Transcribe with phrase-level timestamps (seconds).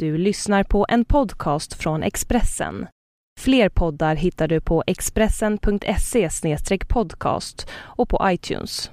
[0.00, 2.86] Du lyssnar på en podcast från Expressen.
[3.40, 6.28] Fler poddar hittar du på expressen.se
[6.88, 8.90] podcast och på iTunes.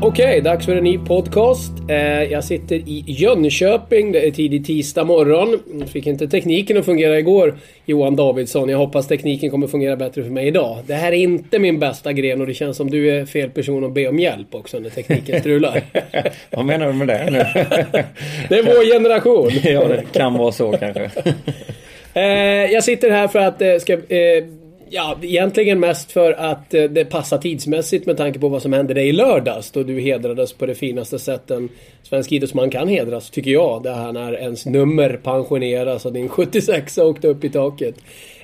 [0.00, 1.73] Okej, okay, dags för en ny podcast.
[1.88, 4.12] Eh, jag sitter i Jönköping.
[4.12, 5.60] Det är tidig tisdag morgon.
[5.86, 8.68] Fick inte tekniken att fungera igår, Johan Davidsson.
[8.68, 10.78] Jag hoppas tekniken kommer fungera bättre för mig idag.
[10.86, 13.84] Det här är inte min bästa gren och det känns som du är fel person
[13.84, 15.82] att be om hjälp också när tekniken strular.
[16.50, 17.38] Vad menar du med det nu?
[18.48, 19.50] det är vår generation.
[19.62, 21.10] ja, det kan vara så kanske.
[22.16, 23.92] Eh, jag sitter här för att det ska
[24.96, 28.94] Ja, egentligen mest för att eh, det passar tidsmässigt med tanke på vad som hände
[28.94, 29.70] dig i lördags.
[29.70, 31.68] Då du hedrades på det finaste sätt en
[32.02, 33.82] svensk idrottsman kan hedras, tycker jag.
[33.82, 37.94] Det här när ens nummer pensioneras och din 76 åkte upp i taket.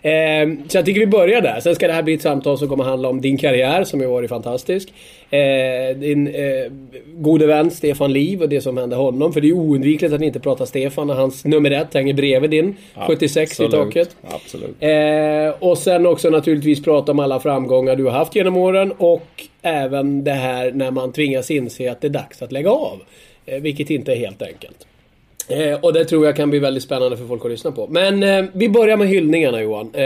[0.03, 1.61] Eh, så jag tycker vi börjar där.
[1.61, 4.07] Sen ska det här bli ett samtal som kommer handla om din karriär som ju
[4.07, 4.93] varit fantastisk.
[5.31, 6.73] Eh, din eh,
[7.15, 9.33] gode vän Stefan Liv och det som hände honom.
[9.33, 12.77] För det är oundvikligt att inte prata Stefan när hans nummer ett hänger bredvid din.
[12.95, 14.17] Ja, 76 absolut, i taket.
[14.23, 14.77] Absolut.
[14.81, 18.93] Eh, och sen också naturligtvis prata om alla framgångar du har haft genom åren.
[18.99, 23.01] Och även det här när man tvingas inse att det är dags att lägga av.
[23.61, 24.87] Vilket inte är helt enkelt.
[25.51, 27.87] Eh, och det tror jag kan bli väldigt spännande för folk att lyssna på.
[27.87, 29.91] Men eh, vi börjar med hyllningarna Johan.
[29.95, 30.05] Eh,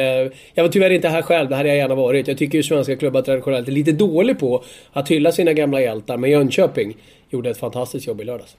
[0.54, 2.28] jag var tyvärr inte här själv, det hade jag gärna varit.
[2.28, 6.16] Jag tycker ju svenska klubbar traditionellt är lite dålig på att hylla sina gamla hjältar.
[6.16, 6.96] Men Jönköping
[7.30, 8.56] gjorde ett fantastiskt jobb i lördags.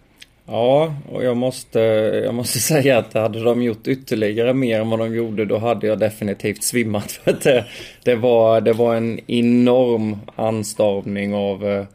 [0.47, 1.79] Ja, och jag måste,
[2.25, 5.87] jag måste säga att hade de gjort ytterligare mer än vad de gjorde då hade
[5.87, 7.11] jag definitivt svimmat.
[7.23, 7.65] För att det,
[8.03, 11.85] det, var, det var en enorm anstormning av Eh,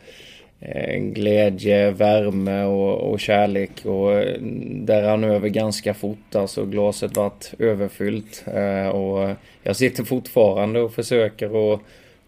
[0.63, 4.41] Eh, glädje, värme och, och kärlek och eh,
[4.73, 6.35] där rann över ganska fort.
[6.35, 11.81] Alltså glaset vart överfyllt eh, och jag sitter fortfarande och försöker att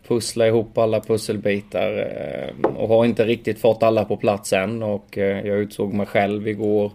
[0.09, 2.11] pussla ihop alla pusselbitar
[2.77, 6.93] och har inte riktigt fått alla på plats än och jag utsåg mig själv igår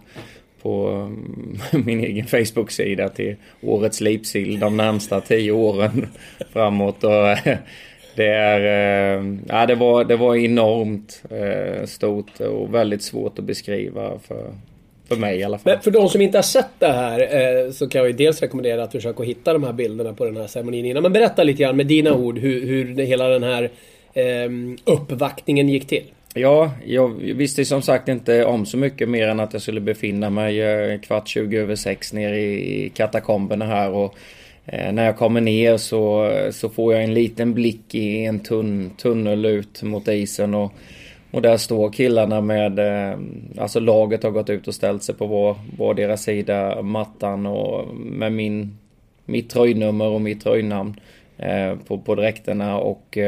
[0.62, 6.06] på mm, min egen Facebook-sida till årets lipsill de närmsta tio åren
[6.52, 7.04] framåt.
[7.04, 7.38] Och
[8.18, 8.60] det, är,
[9.18, 14.54] eh, ja, det, var, det var enormt eh, stort och väldigt svårt att beskriva för,
[15.08, 15.72] för mig i alla fall.
[15.72, 18.42] Men för de som inte har sett det här eh, så kan jag ju dels
[18.42, 21.02] rekommendera att försöka hitta de här bilderna på den här ceremonin innan.
[21.02, 23.70] Men berätta lite grann med dina ord hur, hur hela den här
[24.14, 24.50] eh,
[24.84, 26.04] uppvaktningen gick till.
[26.34, 30.30] Ja, jag visste som sagt inte om så mycket mer än att jag skulle befinna
[30.30, 34.14] mig eh, kvart 20 över sex nere i katakomberna här och
[34.72, 38.90] Eh, när jag kommer ner så, så får jag en liten blick i en tunn,
[38.96, 40.72] tunnel ut mot isen och,
[41.30, 43.18] och där står killarna med, eh,
[43.58, 47.94] alltså laget har gått ut och ställt sig på vår, vår deras sida, mattan och
[47.94, 48.78] med min,
[49.24, 51.00] mitt tröjnummer och mitt tröjnamn
[51.36, 53.18] eh, på, på dräkterna och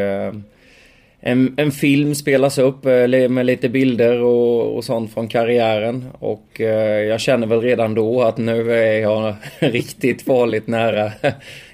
[1.20, 6.04] en, en film spelas upp eh, med lite bilder och, och sånt från karriären.
[6.18, 11.12] Och eh, jag känner väl redan då att nu är jag riktigt farligt nära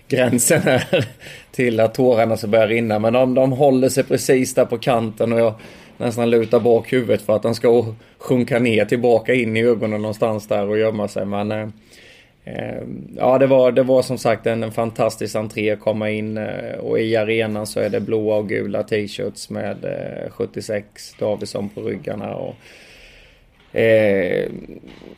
[0.08, 1.08] gränsen här
[1.50, 2.98] till att tårarna ska börja rinna.
[2.98, 5.54] Men de, de håller sig precis där på kanten och jag
[5.98, 10.48] nästan lutar bak huvudet för att den ska sjunka ner tillbaka in i ögonen någonstans
[10.48, 11.26] där och gömma sig.
[11.26, 11.68] Men eh,
[12.46, 16.38] Ehm, ja, det var, det var som sagt en, en fantastisk entré att komma in
[16.38, 21.68] eh, och i arenan så är det blåa och gula t-shirts med eh, 76 Davidsson
[21.68, 22.34] på ryggarna.
[22.34, 22.54] Och,
[23.78, 24.48] eh,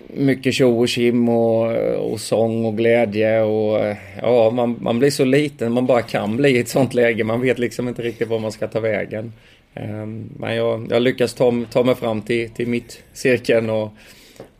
[0.06, 5.10] mycket tjo och tjim och, eh, och sång och glädje och ja, man, man blir
[5.10, 7.24] så liten man bara kan bli i ett sånt läge.
[7.24, 9.32] Man vet liksom inte riktigt var man ska ta vägen.
[9.74, 10.06] Eh,
[10.38, 13.92] men jag, jag lyckas ta, ta mig fram till, till mitt cirkeln och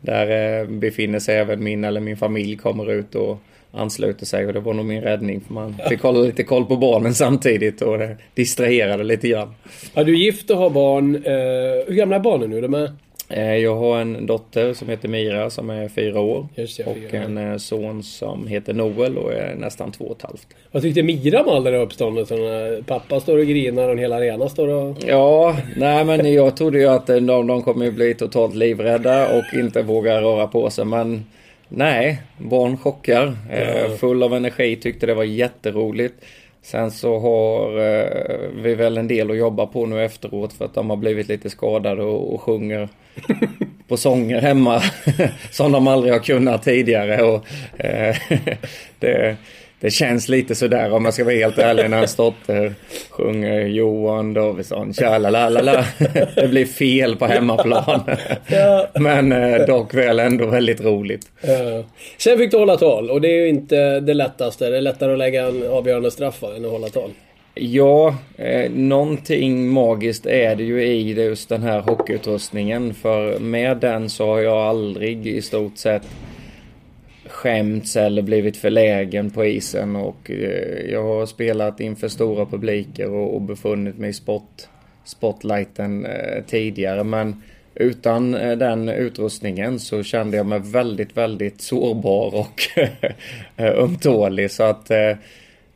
[0.01, 3.37] där eh, befinner sig även min eller min familj kommer ut och
[3.71, 6.77] ansluter sig och det var nog min räddning för man fick hålla lite koll på
[6.77, 9.53] barnen samtidigt och det distraherade lite grann.
[9.93, 11.15] Ja, du är gift och har barn.
[11.15, 12.61] Eh, hur gamla är barnen nu?
[12.61, 12.91] De är...
[13.29, 16.47] Eh, jag har en dotter som heter Mira som är fyra år.
[16.55, 20.47] Det, och en eh, son som heter Noel och är nästan två och ett halvt.
[20.71, 22.37] Vad tyckte Mira om all den här uppståndelsen?
[22.83, 24.97] Pappa står och grinar och hela arenan står och...
[25.07, 29.81] Ja, nej men jag trodde ju att de, de kommer bli totalt livrädda och inte
[29.81, 30.85] våga röra på sig.
[30.85, 31.25] Men
[31.67, 33.37] nej, barn chockar.
[33.51, 33.97] Ja.
[33.97, 36.15] Full av energi, tyckte det var jätteroligt.
[36.61, 40.73] Sen så har eh, vi väl en del att jobba på nu efteråt för att
[40.73, 42.89] de har blivit lite skadade och, och sjunger
[43.87, 44.81] på sånger hemma
[45.51, 47.23] som de aldrig har kunnat tidigare.
[47.23, 47.45] Och,
[47.77, 48.15] eh,
[48.99, 49.37] det,
[49.79, 52.73] det känns lite sådär om jag ska vara helt ärlig när hans dotter
[53.09, 55.85] sjunger Johan Davidsson, tjalalala.
[56.35, 58.01] Det blir fel på hemmaplan.
[58.47, 58.87] Ja.
[58.99, 61.31] Men eh, dock väl ändå väldigt roligt.
[61.41, 61.83] Ja.
[62.17, 64.69] Sen fick du hålla tal och det är ju inte det lättaste.
[64.69, 67.11] Det är lättare att lägga en avgörande straff än att hålla tal.
[67.53, 72.93] Ja, eh, någonting magiskt är det ju i just den här hockeyutrustningen.
[72.93, 76.03] För med den så har jag aldrig i stort sett
[77.39, 83.41] skämts eller blivit förlägen på isen och eh, jag har spelat inför stora publiker och,
[83.41, 84.69] befunnit mig i spot,
[85.05, 87.43] spotlighten eh, tidigare men
[87.75, 92.61] utan eh, den utrustningen så kände jag mig väldigt, väldigt sårbar och
[93.57, 94.87] ömtålig så att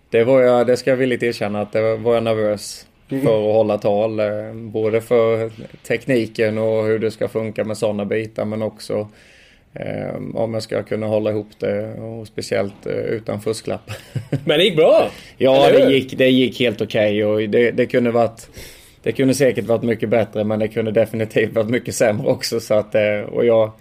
[0.09, 3.23] det var jag, det ska jag villigt erkänna att det var jag nervös mm.
[3.23, 4.21] för att hålla tal.
[4.53, 5.51] Både för
[5.87, 9.07] tekniken och hur det ska funka med sådana bitar men också
[10.33, 13.91] om jag ska kunna hålla ihop det och speciellt eh, utan fusklapp.
[14.45, 15.09] Men det gick bra!
[15.37, 18.49] ja, det gick, det gick helt okej okay och det, det, kunde varit
[19.03, 22.73] Det kunde säkert varit mycket bättre men det kunde definitivt varit mycket sämre också så
[22.73, 23.71] att eh, och jag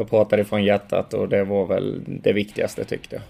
[0.00, 3.20] jag pratade från hjärtat och det var väl det viktigaste tyckte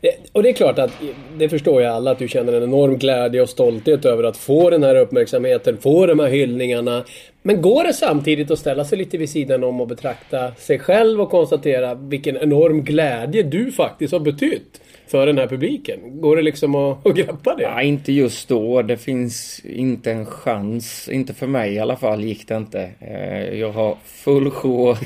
[0.00, 0.12] jag.
[0.32, 0.90] Och det är klart att,
[1.38, 4.70] det förstår jag alla, att du känner en enorm glädje och stolthet över att få
[4.70, 7.04] den här uppmärksamheten, få de här hyllningarna.
[7.42, 11.20] Men går det samtidigt att ställa sig lite vid sidan om och betrakta sig själv
[11.20, 14.80] och konstatera vilken enorm glädje du faktiskt har betytt?
[15.06, 16.20] För den här publiken?
[16.20, 17.62] Går det liksom att, att greppa det?
[17.62, 18.82] Ja, inte just då.
[18.82, 21.08] Det finns inte en chans.
[21.08, 22.90] Inte för mig i alla fall gick det inte.
[23.00, 24.90] Eh, jag har full sjå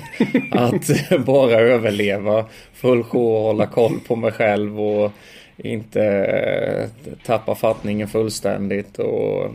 [0.51, 0.91] att
[1.27, 2.45] bara överleva.
[2.73, 5.13] Full sjå att hålla koll på mig själv och
[5.57, 8.99] inte eh, tappa fattningen fullständigt.
[8.99, 9.47] Och,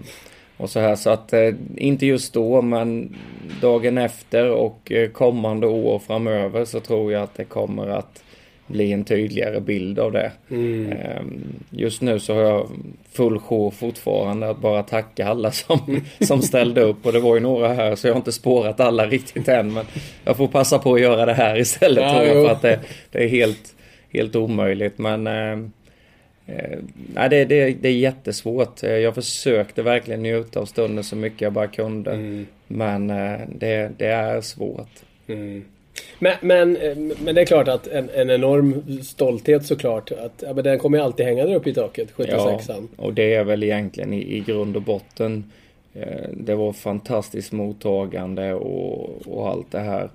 [0.58, 3.16] och så här så att eh, inte just då men
[3.62, 8.25] dagen efter och kommande år framöver så tror jag att det kommer att
[8.68, 10.32] bli en tydligare bild av det.
[10.50, 10.92] Mm.
[10.92, 12.70] Ehm, just nu så har jag
[13.12, 17.42] full show fortfarande att bara tacka alla som, som ställde upp och det var ju
[17.42, 19.86] några här så jag har inte spårat alla riktigt än men
[20.24, 22.80] jag får passa på att göra det här istället ja, tror jag för att det,
[23.12, 23.76] det, är helt,
[24.14, 25.58] helt omöjligt men eh,
[27.14, 28.84] nej, det, det, det är jättesvårt.
[28.84, 32.12] Jag försökte verkligen njuta av stunden så mycket jag bara kunde.
[32.12, 32.48] Mm.
[32.68, 34.90] Men eh, det, det är svårt.
[35.28, 35.66] Mm.
[36.20, 40.12] Men, men, eh, men det är klart att en, en enorm stolthet såklart.
[40.12, 42.60] Att, ja, men den kommer ju alltid hänga där uppe i taket, 76an.
[42.68, 45.52] Ja, och det är väl egentligen i, i grund och botten.
[45.94, 50.10] Eh, det var fantastiskt mottagande och, och allt det här.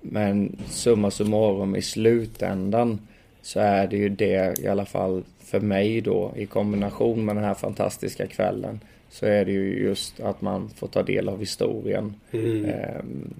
[0.00, 2.98] Men summa summarum i slutändan
[3.42, 7.44] så är det ju det i alla fall för mig då i kombination med den
[7.44, 8.80] här fantastiska kvällen
[9.10, 12.14] så är det ju just att man får ta del av historien.
[12.32, 12.64] Mm.
[12.64, 13.34] Ehm,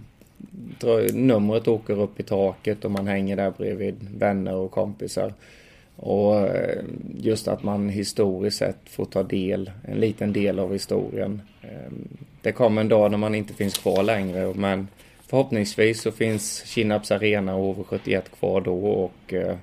[1.12, 5.32] numret åker upp i taket och man hänger där bredvid vänner och kompisar.
[5.96, 6.82] Och eh,
[7.16, 11.42] just att man historiskt sett får ta del, en liten del av historien.
[11.62, 12.08] Ehm,
[12.42, 14.88] det kommer en dag när man inte finns kvar längre men
[15.26, 19.56] förhoppningsvis så finns Kinnarps Arena och HV71 kvar då och eh,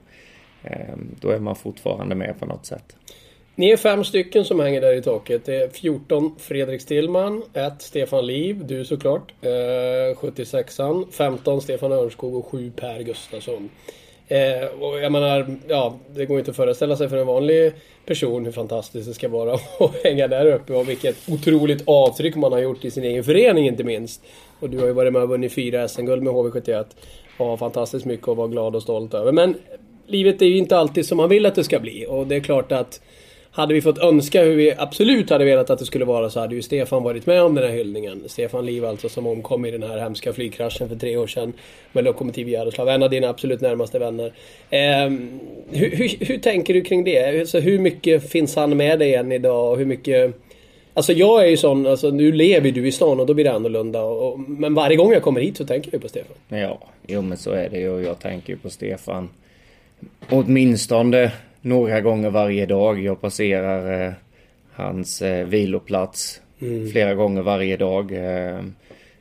[0.63, 2.95] ehm, då är man fortfarande med på något sätt.
[3.57, 5.45] Ni är fem stycken som hänger där i taket.
[5.45, 9.47] Det är 14 Fredrik Stillman, 1 Stefan Liv, du såklart, eh,
[10.17, 13.69] 76an, 15 Stefan Örnskog och 7 Per Gustafsson.
[14.27, 17.73] Eh, och jag menar, ja, det går inte att föreställa sig för en vanlig
[18.05, 22.51] person hur fantastiskt det ska vara att hänga där uppe och vilket otroligt avtryck man
[22.51, 24.23] har gjort i sin egen förening inte minst.
[24.59, 26.85] Och du har ju varit med och vunnit fyra SM-guld med HV71
[27.37, 29.31] och har fantastiskt mycket att vara glad och stolt över.
[29.31, 29.55] Men
[30.07, 32.39] livet är ju inte alltid som man vill att det ska bli och det är
[32.39, 33.01] klart att
[33.55, 36.55] hade vi fått önska hur vi absolut hade velat att det skulle vara så hade
[36.55, 38.23] ju Stefan varit med om den här hyllningen.
[38.27, 41.53] Stefan Liv alltså som omkom i den här hemska flygkraschen för tre år sedan
[41.91, 42.89] med Lokomotiv Jaroslav.
[42.89, 44.33] En av dina absolut närmaste vänner.
[44.69, 45.09] Eh,
[45.71, 47.39] hur, hur, hur, tänker du kring det?
[47.39, 49.71] Alltså, hur mycket finns han med dig än idag?
[49.71, 50.35] Och hur mycket...
[50.93, 53.53] Alltså jag är ju sån, alltså nu lever du i stan och då blir det
[53.53, 54.01] annorlunda.
[54.01, 56.35] Och, och, men varje gång jag kommer hit så tänker jag på Stefan.
[56.47, 59.29] Ja, jo men så är det ju och jag tänker ju på Stefan.
[60.29, 61.31] Åtminstone
[61.65, 63.01] några gånger varje dag.
[63.01, 64.13] Jag passerar eh,
[64.71, 66.89] hans eh, viloplats mm.
[66.89, 68.11] flera gånger varje dag.
[68.11, 68.61] Eh,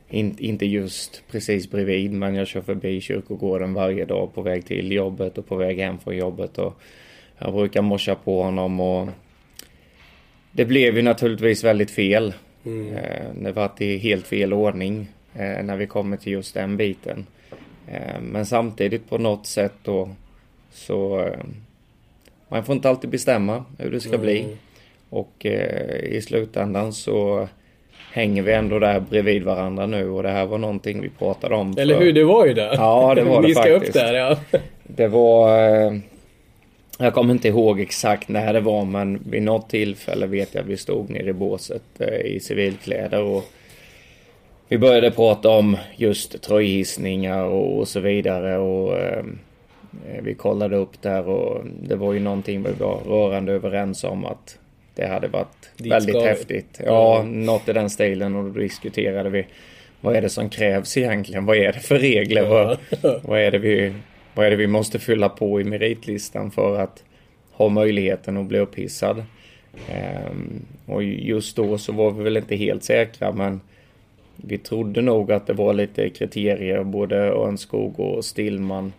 [0.09, 4.93] in, inte just precis bredvid men jag kör förbi kyrkogården varje dag på väg till
[4.93, 6.59] jobbet och på väg hem från jobbet.
[6.59, 6.75] Och
[7.39, 9.09] jag brukar morsa på honom och
[10.53, 12.35] det blev ju naturligtvis väldigt fel.
[12.65, 12.95] Mm.
[12.95, 17.27] Eh, det var i helt fel ordning eh, när vi kommer till just den biten.
[17.89, 20.09] Eh, men samtidigt på något sätt då
[20.73, 21.31] så
[22.55, 24.21] man får inte alltid bestämma hur det ska mm.
[24.21, 24.47] bli.
[25.11, 27.49] Och eh, i slutändan så
[28.13, 31.75] hänger vi ändå där bredvid varandra nu och det här var någonting vi pratade om.
[31.75, 31.83] För...
[31.83, 32.75] Eller hur, det var ju det.
[32.77, 33.87] Ja, det var det faktiskt.
[33.87, 34.37] upp där ja.
[34.83, 35.59] Det var...
[35.69, 35.93] Eh,
[36.99, 40.69] Jag kommer inte ihåg exakt när det var men vid något tillfälle vet jag att
[40.69, 43.45] vi stod nere i båset eh, i civilkläder och
[44.69, 49.25] vi började prata om just tröjhissningar och, och så vidare och eh,
[50.23, 54.59] vi kollade upp där och det var ju någonting vi var rörande överens om att
[54.95, 56.81] det hade varit Dit väldigt häftigt.
[56.85, 57.47] Ja, mm.
[57.47, 59.47] något i den stilen och då diskuterade vi
[60.01, 61.47] vad är det som krävs egentligen?
[61.47, 62.43] Vad är det för regler?
[62.43, 62.77] Ja.
[63.01, 63.93] Vad, vad, är det vi,
[64.35, 67.05] vad är det vi måste fylla på i meritlistan för att
[67.53, 69.25] ha möjligheten att bli upphissad?
[69.89, 73.61] Ehm, och just då så var vi väl inte helt säkra men
[74.37, 78.93] vi trodde nog att det var lite kriterier, både Örnskog och Stillman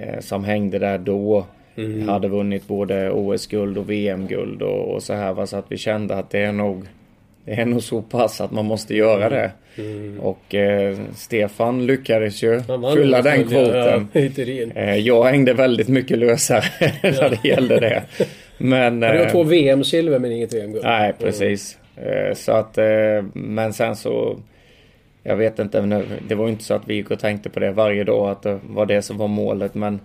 [0.00, 1.46] eh, som hängde där då.
[1.76, 2.08] Mm.
[2.08, 5.32] Hade vunnit både OS-guld och VM-guld och, och, så här.
[5.32, 5.46] Va?
[5.46, 6.86] Så att vi kände att det är nog
[7.46, 9.50] det är nog så pass att man måste göra det.
[9.78, 10.20] Mm.
[10.20, 12.62] Och eh, Stefan lyckades ju
[12.94, 14.08] fylla den kvoten.
[14.12, 14.20] Ja,
[14.82, 16.64] eh, jag hängde väldigt mycket lösare
[17.02, 18.02] när det gällde det.
[18.58, 20.84] Men, det var två eh, VM-silver men inget VM-guld.
[20.84, 21.78] Nej, precis.
[21.96, 22.34] Mm.
[22.34, 24.38] så att, eh, men sen så
[25.26, 28.04] jag vet inte, det var inte så att vi gick och tänkte på det varje
[28.04, 30.00] dag att det var det som var målet men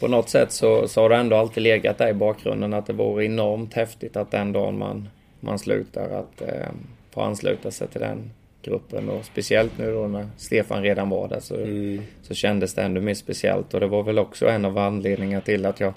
[0.00, 2.92] på något sätt så, så har det ändå alltid legat där i bakgrunden att det
[2.92, 5.08] vore enormt häftigt att den dagen man,
[5.40, 6.68] man slutar att eh,
[7.10, 8.30] få ansluta sig till den
[8.62, 12.02] gruppen och speciellt nu då när Stefan redan var där så, mm.
[12.22, 15.66] så kändes det ännu mer speciellt och det var väl också en av anledningarna till
[15.66, 15.94] att jag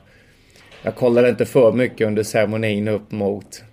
[0.81, 3.63] jag kollade inte för mycket under ceremonin upp mot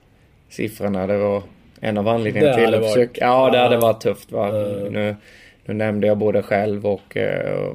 [0.49, 1.07] siffrorna.
[1.07, 1.43] Det var
[1.81, 3.25] en av anledningarna till att försöka...
[3.25, 4.49] Ja, det hade varit tufft va.
[4.49, 4.93] Mm.
[4.93, 5.17] Nu,
[5.65, 7.23] nu nämnde jag både själv och uh,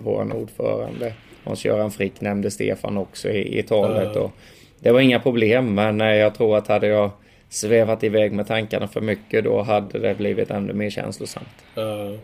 [0.03, 1.13] vår ordförande.
[1.43, 4.11] Hans-Göran Frick nämnde Stefan också i, i talet.
[4.11, 4.23] Mm.
[4.23, 4.31] Och
[4.79, 7.11] det var inga problem men jag tror att hade jag
[7.49, 11.47] svävat iväg med tankarna för mycket då hade det blivit ännu mer känslosamt.
[11.77, 12.19] Uh.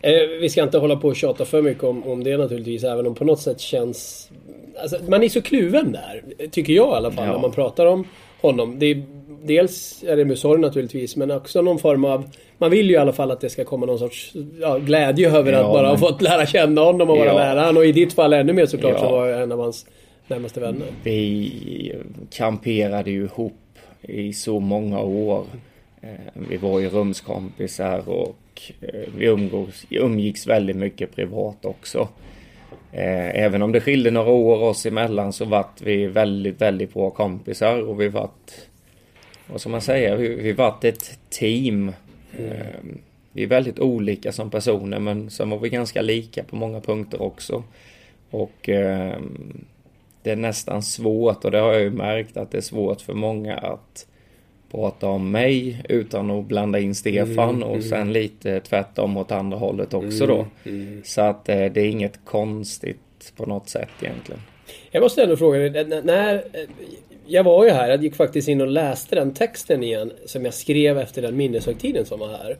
[0.00, 3.06] Eh, vi ska inte hålla på och tjata för mycket om, om det naturligtvis även
[3.06, 4.30] om på något sätt känns...
[4.82, 6.22] Alltså, man är så kluven där.
[6.50, 7.32] Tycker jag i alla fall ja.
[7.32, 8.04] när man pratar om
[8.40, 8.78] honom.
[8.78, 9.02] Det är
[9.42, 12.24] dels är det med sorg naturligtvis men också någon form av...
[12.58, 15.52] Man vill ju i alla fall att det ska komma någon sorts ja, glädje över
[15.52, 15.90] ja, att bara men...
[15.90, 17.38] ha fått lära känna honom och vara ja.
[17.38, 17.76] nära han.
[17.76, 19.00] Och i ditt fall ännu mer såklart ja.
[19.00, 19.86] så var en av hans
[20.26, 20.86] närmaste vänner.
[21.02, 21.94] Vi
[22.30, 23.52] kamperade ju ihop
[24.02, 25.44] i så många år.
[26.00, 32.08] Eh, vi var ju rumskompisar och eh, vi umgås, umgicks väldigt mycket privat också.
[32.92, 37.10] Eh, även om det skilde några år oss emellan så vart vi väldigt, väldigt bra
[37.10, 38.52] kompisar och vi vart
[39.50, 41.92] vad ska man säga, vi, vi varit ett team.
[42.38, 42.98] Mm.
[43.32, 47.22] Vi är väldigt olika som personer men sen var vi ganska lika på många punkter
[47.22, 47.64] också.
[48.30, 49.18] Och eh,
[50.22, 53.14] det är nästan svårt och det har jag ju märkt att det är svårt för
[53.14, 54.06] många att
[54.70, 57.88] prata om mig utan att blanda in Stefan mm, och mm.
[57.88, 60.46] sen lite tvärtom åt andra hållet också då.
[60.64, 61.02] Mm, mm.
[61.04, 64.40] Så att eh, det är inget konstigt på något sätt egentligen.
[64.90, 66.44] Jag måste ändå fråga dig, när,
[67.28, 70.54] jag var ju här, jag gick faktiskt in och läste den texten igen som jag
[70.54, 72.56] skrev efter den minneshögtiden som var här.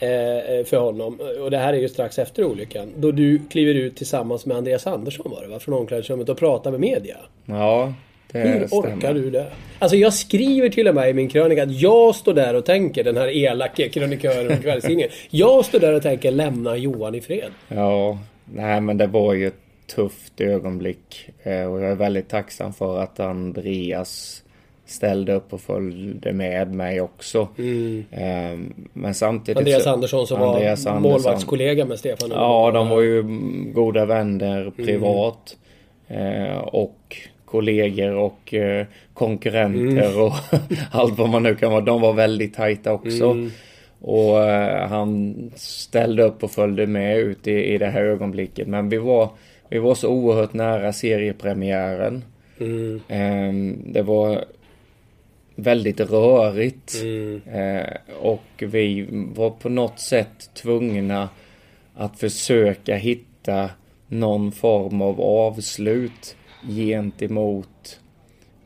[0.00, 1.20] Eh, för honom.
[1.40, 2.88] Och det här är ju strax efter olyckan.
[2.96, 5.58] Då du kliver ut tillsammans med Andreas Andersson var det va?
[5.58, 7.16] Från omklädningsrummet och pratar med media.
[7.46, 7.92] Ja,
[8.32, 8.96] det Hur stämmer.
[8.96, 9.46] orkar du det?
[9.78, 13.04] Alltså jag skriver till och med i min krönika att jag står där och tänker,
[13.04, 15.10] den här elake krönikören och kvällstidningen.
[15.30, 17.50] jag står där och tänker lämna Johan i fred.
[17.68, 19.50] Ja, nej men det var ju
[19.94, 21.30] tufft ögonblick.
[21.42, 24.42] Eh, och jag är väldigt tacksam för att Andreas
[24.86, 27.48] ställde upp och följde med mig också.
[27.58, 28.04] Mm.
[28.10, 29.58] Ehm, men samtidigt...
[29.58, 32.30] Andreas Andersson som Andreas var Andersson, målvaktskollega med Stefan.
[32.32, 33.22] Ja, de var ju
[33.72, 34.72] goda vänner mm.
[34.72, 35.56] privat.
[36.08, 36.58] Mm.
[36.60, 40.22] Och kollegor och eh, konkurrenter mm.
[40.22, 40.32] och
[40.90, 41.80] allt vad man nu kan vara.
[41.80, 43.24] De var väldigt tajta också.
[43.24, 43.50] Mm.
[44.00, 44.36] Och
[44.88, 48.68] han ställde upp och följde med ut i, i det här ögonblicket.
[48.68, 49.28] Men vi var
[49.68, 52.24] vi var så oerhört nära seriepremiären.
[52.60, 53.00] Mm.
[53.08, 54.44] Ehm, det var
[55.54, 56.94] väldigt rörigt.
[57.02, 57.42] Mm.
[57.52, 57.86] Eh,
[58.20, 61.28] och vi var på något sätt tvungna
[61.94, 63.70] att försöka hitta
[64.08, 66.36] någon form av avslut
[66.68, 68.00] gentemot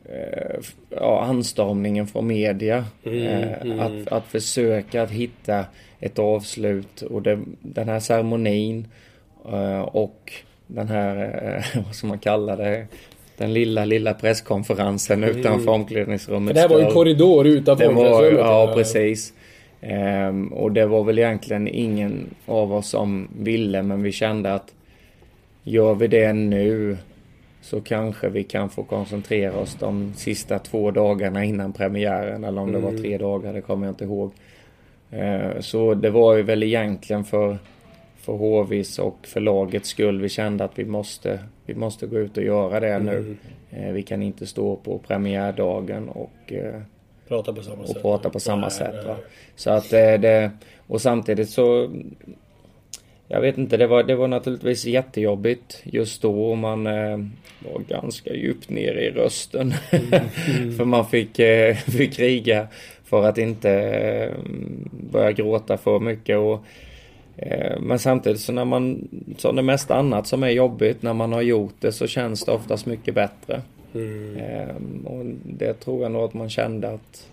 [0.05, 2.85] eh, ja, anstormningen från media.
[3.03, 3.79] Mm, eh, mm.
[3.79, 5.65] Att, att försöka att hitta
[5.99, 8.87] ett avslut och det, den här ceremonin
[9.85, 10.33] och
[10.73, 11.15] den här,
[11.75, 12.85] eh, vad ska man kalla det,
[13.37, 15.37] den lilla, lilla presskonferensen mm.
[15.37, 16.55] utanför omklädningsrummet.
[16.55, 18.39] det här var ju korridor utanför omklädningsrummet.
[18.39, 19.33] Ja, precis.
[19.81, 24.73] Ehm, och det var väl egentligen ingen av oss som ville, men vi kände att
[25.63, 26.97] gör vi det nu
[27.61, 32.43] så kanske vi kan få koncentrera oss de sista två dagarna innan premiären.
[32.43, 34.31] Eller om det var tre dagar, det kommer jag inte ihåg.
[35.11, 37.57] Ehm, så det var ju väl egentligen för
[38.23, 40.21] för HVs och för lagets skull.
[40.21, 43.17] Vi kände att vi måste, vi måste gå ut och göra det nu.
[43.17, 43.37] Mm.
[43.71, 46.81] Eh, vi kan inte stå på premiärdagen och eh,
[47.27, 48.01] Prata på samma och sätt.
[48.01, 48.95] prata på samma Nej, sätt.
[49.05, 49.15] nej.
[49.55, 50.51] Så att det, det...
[50.87, 51.89] Och samtidigt så...
[53.27, 57.17] Jag vet inte, det var, det var naturligtvis jättejobbigt just då och man eh,
[57.59, 59.71] var ganska djupt ner i rösten.
[60.77, 62.67] för man fick, eh, fick kriga
[63.03, 64.31] för att inte eh,
[65.11, 66.37] börja gråta för mycket.
[66.37, 66.59] Och, eh,
[67.79, 71.41] men samtidigt så när man, som det mesta annat som är jobbigt, när man har
[71.41, 73.61] gjort det så känns det oftast mycket bättre.
[73.93, 74.37] Mm.
[74.37, 74.75] Eh,
[75.05, 77.27] och det tror jag nog att man kände att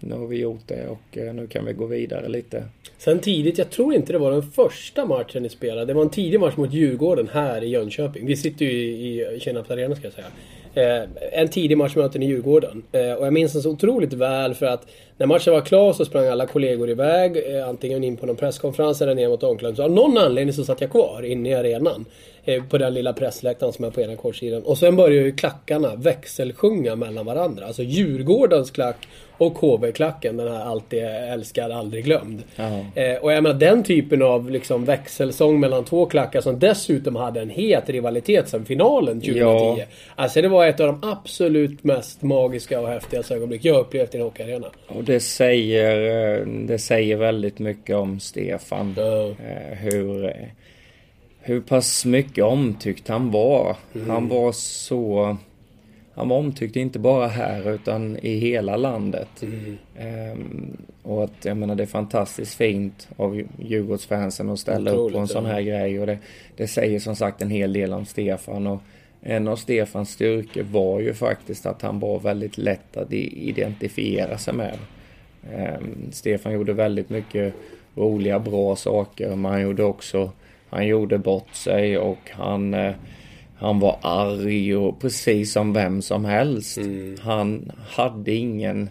[0.00, 2.64] nu har vi gjort det och eh, nu kan vi gå vidare lite.
[2.98, 5.86] Sen tidigt, jag tror inte det var den första matchen ni spelade.
[5.86, 8.26] Det var en tidig match mot Djurgården här i Jönköping.
[8.26, 10.26] Vi sitter ju i, i Kinnarps arena ska jag säga.
[10.74, 12.82] Eh, en tidig match möten i Djurgården.
[12.92, 14.86] Eh, och jag minns den så otroligt väl för att
[15.16, 17.36] när matchen var klar så sprang alla kollegor iväg.
[17.36, 19.98] Eh, antingen in på någon presskonferens eller ner mot omklädningsrummet.
[19.98, 22.04] Av någon anledning så satt jag kvar inne i arenan.
[22.44, 24.62] Eh, på den lilla pressläktaren som är på ena kortsidan.
[24.62, 27.66] Och sen började ju klackarna växelsjunga mellan varandra.
[27.66, 29.08] Alltså Djurgårdens klack
[29.40, 30.36] och KB-klacken.
[30.36, 32.42] Den här alltid älskad, aldrig glömd.
[32.94, 37.40] Eh, och jag menar den typen av liksom växelsång mellan två klackar som dessutom hade
[37.40, 39.38] en het rivalitet sen finalen 2010.
[39.40, 39.76] Ja.
[40.16, 44.18] Alltså det var ett av de absolut mest magiska och häftigaste ögonblick jag upplevt i
[44.18, 44.66] en hockeyarena.
[44.86, 48.94] Och det säger, eh, det säger väldigt mycket om Stefan.
[48.98, 50.30] Eh, Hur, eh,
[51.40, 53.76] hur pass mycket omtyckt han var.
[54.08, 55.36] Han var så...
[56.20, 59.42] Han var omtyckt inte bara här utan i hela landet.
[59.98, 65.02] Ehm, och att jag menar det är fantastiskt fint av Djurgårdsfansen att ställa upp på
[65.02, 65.50] en Otroligt, sån ja.
[65.50, 66.00] här grej.
[66.00, 66.18] Och det,
[66.56, 68.66] det säger som sagt en hel del om Stefan.
[68.66, 68.80] Och
[69.20, 74.54] en av Stefans styrkor var ju faktiskt att han var väldigt lätt att identifiera sig
[74.54, 74.78] med.
[75.52, 77.54] Ehm, Stefan gjorde väldigt mycket
[77.94, 79.28] roliga, bra saker.
[79.28, 80.30] Men han gjorde också,
[80.68, 82.94] han gjorde bort sig och han, eh,
[83.60, 86.78] han var arg och precis som vem som helst.
[87.20, 88.90] Han hade ingen,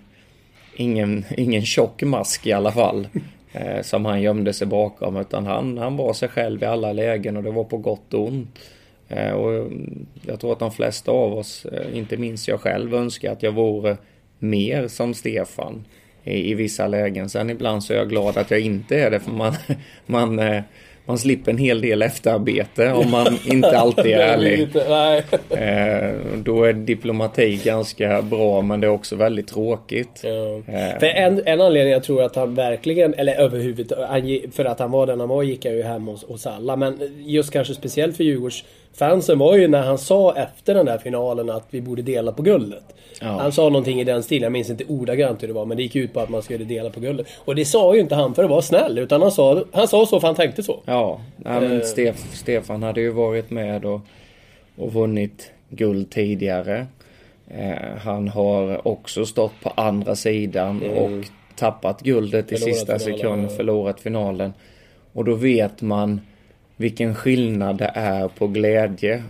[0.76, 3.08] ingen, ingen tjock mask i alla fall.
[3.52, 5.18] Eh, som han gömde sig bakom.
[5.18, 8.28] Utan han, han var sig själv i alla lägen och det var på gott och
[8.28, 8.60] ont.
[9.08, 12.96] Eh, och mm, jag tror att de flesta av oss, eh, inte minst jag själv,
[12.96, 13.98] önskar att jag vore
[14.40, 15.86] mer som Stefan
[16.24, 17.30] i, i vissa lägen.
[17.30, 19.54] Sen ibland så är jag glad att jag inte är det för man,
[20.06, 20.64] man, eh,
[21.10, 24.60] man slipper en hel del efterarbete om man inte alltid är ärlig.
[24.60, 25.24] lite- nej.
[25.50, 26.10] Eh,
[26.44, 30.22] då är diplomati ganska bra men det är också väldigt tråkigt.
[30.24, 30.58] Ja.
[30.74, 34.92] Eh, För en, en anledning jag tror att han verkligen, eller överhuvudtaget, för att han
[34.92, 36.76] var den han var gick jag ju hem hos, hos alla.
[36.76, 38.24] Men just kanske speciellt för
[38.94, 42.42] Djurgårdsfansen var ju när han sa efter den där finalen att vi borde dela på
[42.42, 42.84] guldet.
[43.22, 43.28] Ja.
[43.28, 45.84] Han sa någonting i den stilen, jag minns inte ordagrant hur det var, men det
[45.84, 47.28] gick ut på att man skulle dela på guldet.
[47.46, 50.06] Och det sa ju inte han för att vara snäll, utan han sa, han sa
[50.06, 50.80] så för han tänkte så.
[50.86, 51.62] Ja, nej, Eh.
[51.70, 54.02] men Stef, Stefan hade ju varit med och,
[54.78, 56.86] och vunnit guld tidigare.
[57.48, 61.26] Eh, han har också stått på andra sidan och
[61.56, 62.74] tappat guldet i Mm.
[62.74, 63.50] Sista finalen, sekund, ja.
[63.58, 64.54] förlorat finalen.
[65.14, 66.22] Och då vet man
[66.80, 69.24] vilken skillnad det är på glädje.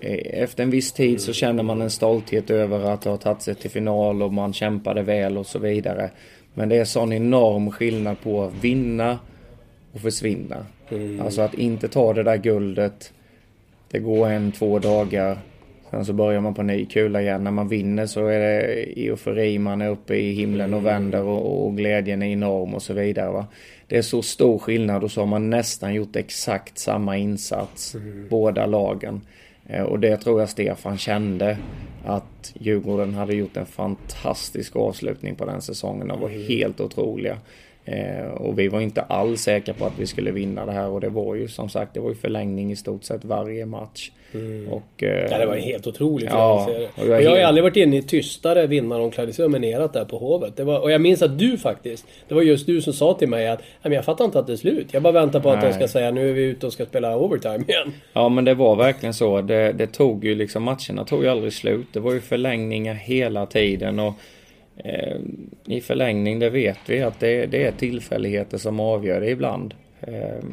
[0.00, 3.54] Eh, Efter en viss tid så känner man en stolthet över att ha tagit sig
[3.54, 6.10] till final och man kämpade väl och så vidare.
[6.54, 9.18] Men det är sån enorm skillnad på att vinna
[9.92, 10.66] och försvinna.
[11.20, 13.12] Alltså att inte ta det där guldet.
[13.90, 15.38] Det går en, två dagar.
[15.90, 17.44] Sen så börjar man på ny kula igen.
[17.44, 19.58] När man vinner så är det eufori.
[19.58, 23.30] Man är uppe i himlen och vänder och, och glädjen är enorm och så vidare.
[23.32, 23.46] Va?
[23.86, 27.96] Det är så stor skillnad och så har man nästan gjort exakt samma insats.
[28.30, 29.20] Båda lagen.
[29.68, 31.58] Eh, Och det tror jag Stefan kände.
[32.04, 36.08] Att Djurgården hade gjort en fantastisk avslutning på den säsongen.
[36.08, 37.38] De var helt otroliga.
[37.88, 41.00] Eh, och vi var inte alls säkra på att vi skulle vinna det här och
[41.00, 44.10] det var ju som sagt det var ju förlängning i stort sett varje match.
[44.70, 46.28] Och, eh, Ja, det var helt otroligt.
[46.30, 49.54] Ja, jag, säga och jag och jag har helt- aldrig varit inne i tystare vinnaromklädningsrum
[49.54, 50.56] än erat där på Hovet.
[50.56, 53.28] Det var, och jag minns att du faktiskt, det var just du som sa till
[53.28, 54.86] mig att "Nej, men jag fattar inte att det är slut.
[54.92, 55.74] Jag bara väntar på att de Nej.
[55.76, 57.92] ska säga nu är vi ute och ska spela overtime igen.
[58.12, 59.40] Ja men det var verkligen så.
[59.40, 61.86] Det, det tog ju liksom matcherna tog ju aldrig slut.
[61.92, 64.12] Det var ju förlängningar hela tiden och eh,
[65.66, 69.74] i förlängning det vet vi att det, det är tillfälligheter som avgör det ibland.
[70.00, 70.44] Eh,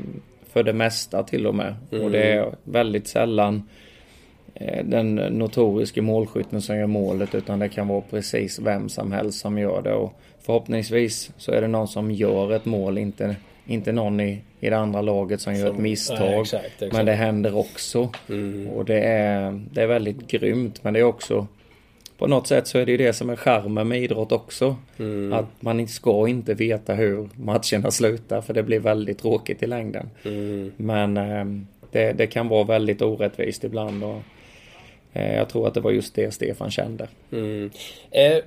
[0.53, 1.75] för det mesta till och med.
[1.89, 3.69] Och det är väldigt sällan
[4.53, 9.39] eh, den notoriske målskytten som gör målet utan det kan vara precis vem som helst
[9.39, 9.93] som gör det.
[9.93, 13.35] Och förhoppningsvis så är det någon som gör ett mål, inte,
[13.67, 16.19] inte någon i, i det andra laget som gör ett misstag.
[16.19, 16.93] Nej, exakt, exakt.
[16.93, 18.09] Men det händer också.
[18.73, 20.83] Och det är, det är väldigt grymt.
[20.83, 21.47] Men det är också
[22.23, 24.75] på något sätt så är det ju det som är charmen med idrott också.
[24.99, 25.33] Mm.
[25.33, 30.09] Att man ska inte veta hur matcherna slutar för det blir väldigt tråkigt i längden.
[30.25, 30.71] Mm.
[30.77, 31.45] Men eh,
[31.91, 34.03] det, det, kan vara väldigt orättvist ibland.
[34.03, 34.21] Och,
[35.13, 37.07] eh, jag tror att det var just det Stefan kände.
[37.31, 37.71] Mm.
[38.11, 38.37] Eh,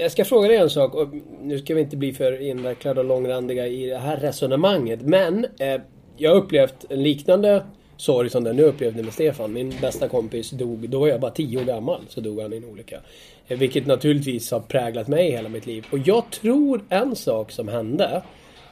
[0.00, 0.94] jag ska fråga dig en sak.
[0.94, 1.08] Och
[1.42, 5.02] nu ska vi inte bli för invecklade och långrandiga i det här resonemanget.
[5.02, 5.80] Men eh,
[6.16, 7.62] jag har upplevt en liknande
[7.96, 9.52] sorg som den jag upplevde med Stefan.
[9.52, 12.56] Min bästa kompis dog, då var jag bara 10 år gammal, så dog han i
[12.56, 13.00] en olycka.
[13.48, 15.86] Eh, vilket naturligtvis har präglat mig hela mitt liv.
[15.90, 18.22] Och jag tror en sak som hände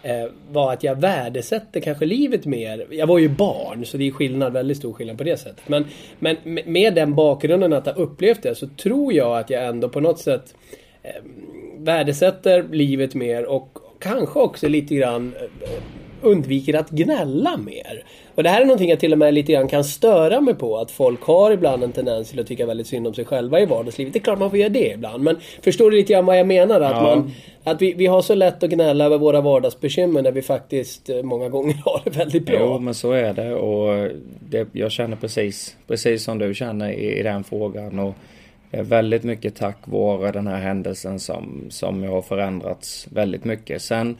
[0.03, 2.87] eh, var att jag värdesätter kanske livet mer.
[2.91, 5.69] Jag var ju barn, så det är skillnad, väldigt stor skillnad på det sättet.
[5.69, 5.87] Men,
[6.19, 10.01] men med den bakgrunden att ha upplevt det så tror jag att jag ändå på
[10.01, 10.55] något sätt
[11.03, 11.11] eh,
[11.79, 15.69] värdesätter livet mer och kanske också lite grann eh,
[16.23, 18.05] undviker att gnälla mer.
[18.35, 20.79] Och det här är någonting jag till och med lite grann kan störa mig på.
[20.79, 23.67] Att folk har ibland en tendens till att tycka väldigt synd om sig själva i
[23.67, 24.13] vardagslivet.
[24.13, 25.23] Det är klart man får göra det ibland.
[25.23, 26.81] Men förstår du lite grann vad jag menar?
[26.81, 27.03] Att, ja.
[27.03, 27.33] man,
[27.65, 31.23] att vi, vi har så lätt att gnälla över våra vardagsbekymmer när vi faktiskt eh,
[31.23, 32.59] många gånger har det väldigt bra.
[32.61, 33.55] Jo, men så är det.
[33.55, 34.11] Och
[34.51, 37.99] det, jag känner precis, precis som du känner i, i den frågan.
[37.99, 38.15] Och
[38.71, 43.83] väldigt mycket tack vare den här händelsen som, som jag har förändrats väldigt mycket.
[43.83, 44.17] Sen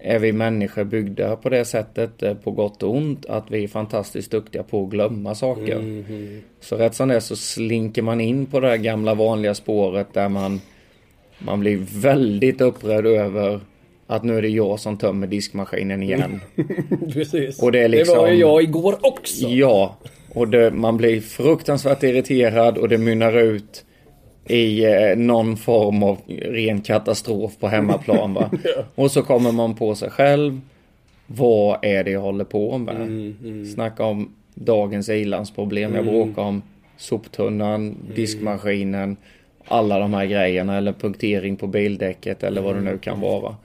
[0.00, 3.68] är vi människor byggda på det sättet, eh, på gott och ont, att vi är
[3.68, 5.76] fantastiskt duktiga på att glömma saker.
[5.76, 6.40] Mm, mm.
[6.60, 10.06] Så rätt som det är så slinker man in på det här gamla vanliga spåret
[10.12, 10.60] där man,
[11.38, 13.60] man blir väldigt upprörd över
[14.06, 16.40] att nu är det jag som tömmer diskmaskinen igen.
[17.12, 17.62] Precis.
[17.62, 19.48] Och det, är liksom, det var ju jag igår också.
[19.48, 19.96] Ja.
[20.28, 23.84] Och det, man blir fruktansvärt irriterad och det mynnar ut
[24.48, 28.34] i eh, någon form av ren katastrof på hemmaplan.
[28.34, 28.50] Va?
[28.64, 28.84] ja.
[28.94, 30.60] Och så kommer man på sig själv.
[31.26, 32.96] Vad är det jag håller på med?
[32.96, 33.66] Mm, mm.
[33.66, 35.94] Snacka om dagens ilandsproblem.
[35.94, 36.14] Jag mm.
[36.14, 36.62] bråkar om
[36.96, 37.96] soptunnan, mm.
[38.14, 39.16] diskmaskinen,
[39.64, 43.56] alla de här grejerna eller punktering på bildäcket eller vad det nu kan vara.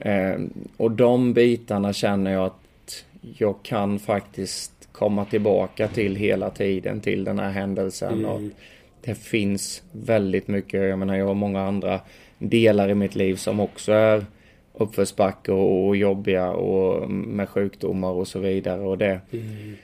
[0.00, 0.40] Eh,
[0.76, 3.04] och de bitarna känner jag att
[3.38, 8.12] jag kan faktiskt komma tillbaka till hela tiden till den här händelsen.
[8.12, 8.30] Mm.
[8.30, 8.40] Och
[9.00, 12.00] det finns väldigt mycket, jag menar jag har många andra
[12.38, 14.26] delar i mitt liv som också är
[14.74, 18.80] uppförsbacke och, jobbiga och med sjukdomar och så vidare.
[18.80, 19.76] Och det, mm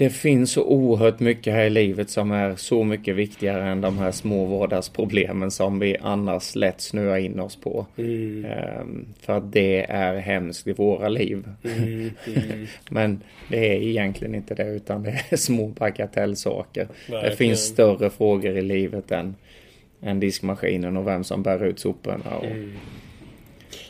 [0.00, 3.98] det finns så oerhört mycket här i livet som är så mycket viktigare än de
[3.98, 7.86] här små vardagsproblemen som vi annars lätt snöar in oss på.
[7.96, 8.46] Mm.
[8.80, 11.44] Um, för att det är hemskt i våra liv.
[11.64, 12.10] Mm.
[12.26, 12.66] mm.
[12.90, 16.88] Men det är egentligen inte det utan det är små bagatellsaker.
[17.06, 19.34] Det finns större frågor i livet än,
[20.02, 22.36] än diskmaskinen och vem som bär ut soporna.
[22.36, 22.44] Och...
[22.44, 22.72] Mm.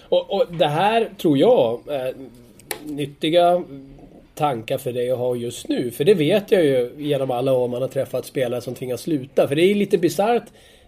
[0.09, 2.15] Och, och det här tror jag är
[2.85, 3.65] nyttiga
[4.41, 5.91] tankar för dig att ha just nu?
[5.91, 9.49] För det vet jag ju genom alla år man har träffat spelare som tvingas sluta.
[9.49, 10.45] För det är lite bisarrt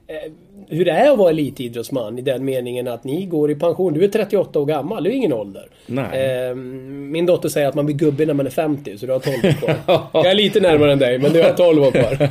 [0.06, 0.32] eh,
[0.68, 3.94] hur det är att vara elitidrottsman i den meningen att ni går i pension.
[3.94, 5.68] Du är 38 år gammal, det är ingen ålder.
[5.88, 9.18] Eh, min dotter säger att man blir gubbe när man är 50, så du har
[9.18, 10.00] 12 år kvar.
[10.12, 12.16] jag är lite närmare än dig, men du har 12 år kvar.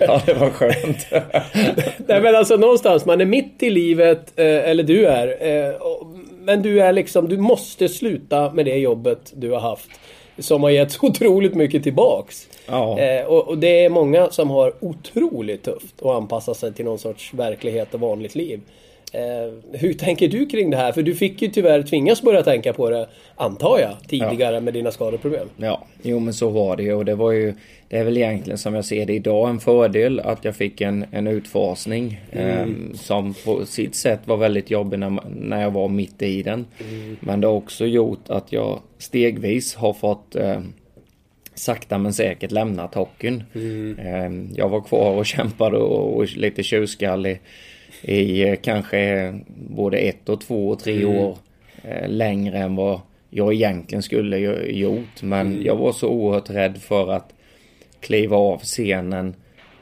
[0.00, 1.06] ja, det var skönt.
[2.06, 5.36] Nej, men alltså någonstans, man är mitt i livet, eh, eller du är.
[6.44, 9.90] men du är liksom, du måste sluta med det jobbet du har haft
[10.38, 12.48] som har gett så otroligt mycket tillbaks.
[12.66, 12.98] Ja.
[12.98, 16.98] Eh, och, och, det är många som har otroligt tufft att anpassa sig till någon
[16.98, 18.60] sorts verklighet och vanligt liv.
[19.14, 20.92] Eh, hur tänker du kring det här?
[20.92, 24.60] För du fick ju tyvärr tvingas börja tänka på det, antar jag, tidigare ja.
[24.60, 25.48] med dina skadeproblem.
[25.56, 27.54] Ja, jo men så var det ju och det var ju
[27.88, 31.04] Det är väl egentligen som jag ser det idag en fördel att jag fick en,
[31.10, 32.48] en utfasning mm.
[32.48, 36.66] eh, som på sitt sätt var väldigt jobbig när, när jag var mitt i den.
[36.90, 37.16] Mm.
[37.20, 40.60] Men det har också gjort att jag stegvis har fått eh,
[41.54, 43.44] sakta men säkert lämnat hockeyn.
[43.54, 43.98] Mm.
[43.98, 47.40] Eh, jag var kvar och kämpade och, och lite tjurskallig
[48.04, 51.16] i eh, kanske både ett och två och tre mm.
[51.16, 51.38] år
[51.82, 54.38] eh, längre än vad jag egentligen skulle
[54.70, 55.22] gjort.
[55.22, 55.62] Men mm.
[55.64, 57.34] jag var så oerhört rädd för att
[58.00, 59.34] kliva av scenen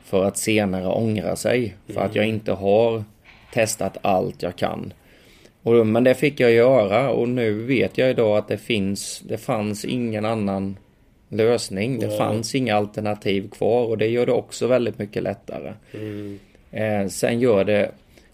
[0.05, 1.75] för att senare ångra sig.
[1.87, 2.35] För att jag mm.
[2.35, 3.05] inte har
[3.53, 4.93] testat allt jag kan.
[5.63, 9.39] Och, men det fick jag göra och nu vet jag idag att det finns, det
[9.39, 10.77] fanns ingen annan
[11.29, 11.99] lösning.
[11.99, 15.73] Det fanns inga alternativ kvar och det gör det också väldigt mycket lättare.
[15.95, 16.39] Mm.
[16.71, 17.91] Eh, sen gör det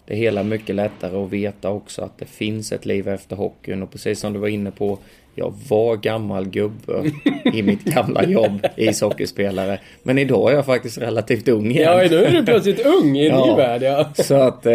[0.09, 3.91] det hela mycket lättare att veta också att det finns ett liv efter hockeyn och
[3.91, 4.97] precis som du var inne på
[5.35, 7.11] jag var gammal gubbe
[7.53, 9.79] i mitt gamla jobb, ishockeyspelare.
[10.03, 11.83] Men idag är jag faktiskt relativt ung igen.
[11.83, 14.23] Ja, nu är du plötsligt ung i en ja, ny värld, ja.
[14.23, 14.71] Så att eh,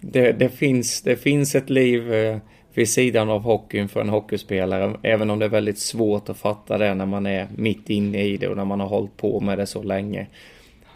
[0.00, 2.36] det, det, finns, det finns ett liv eh,
[2.74, 4.94] vid sidan av hockeyn för en hockeyspelare.
[5.02, 8.36] Även om det är väldigt svårt att fatta det när man är mitt inne i
[8.36, 10.26] det och när man har hållit på med det så länge.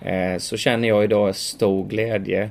[0.03, 2.51] Eh, så känner jag idag stor glädje.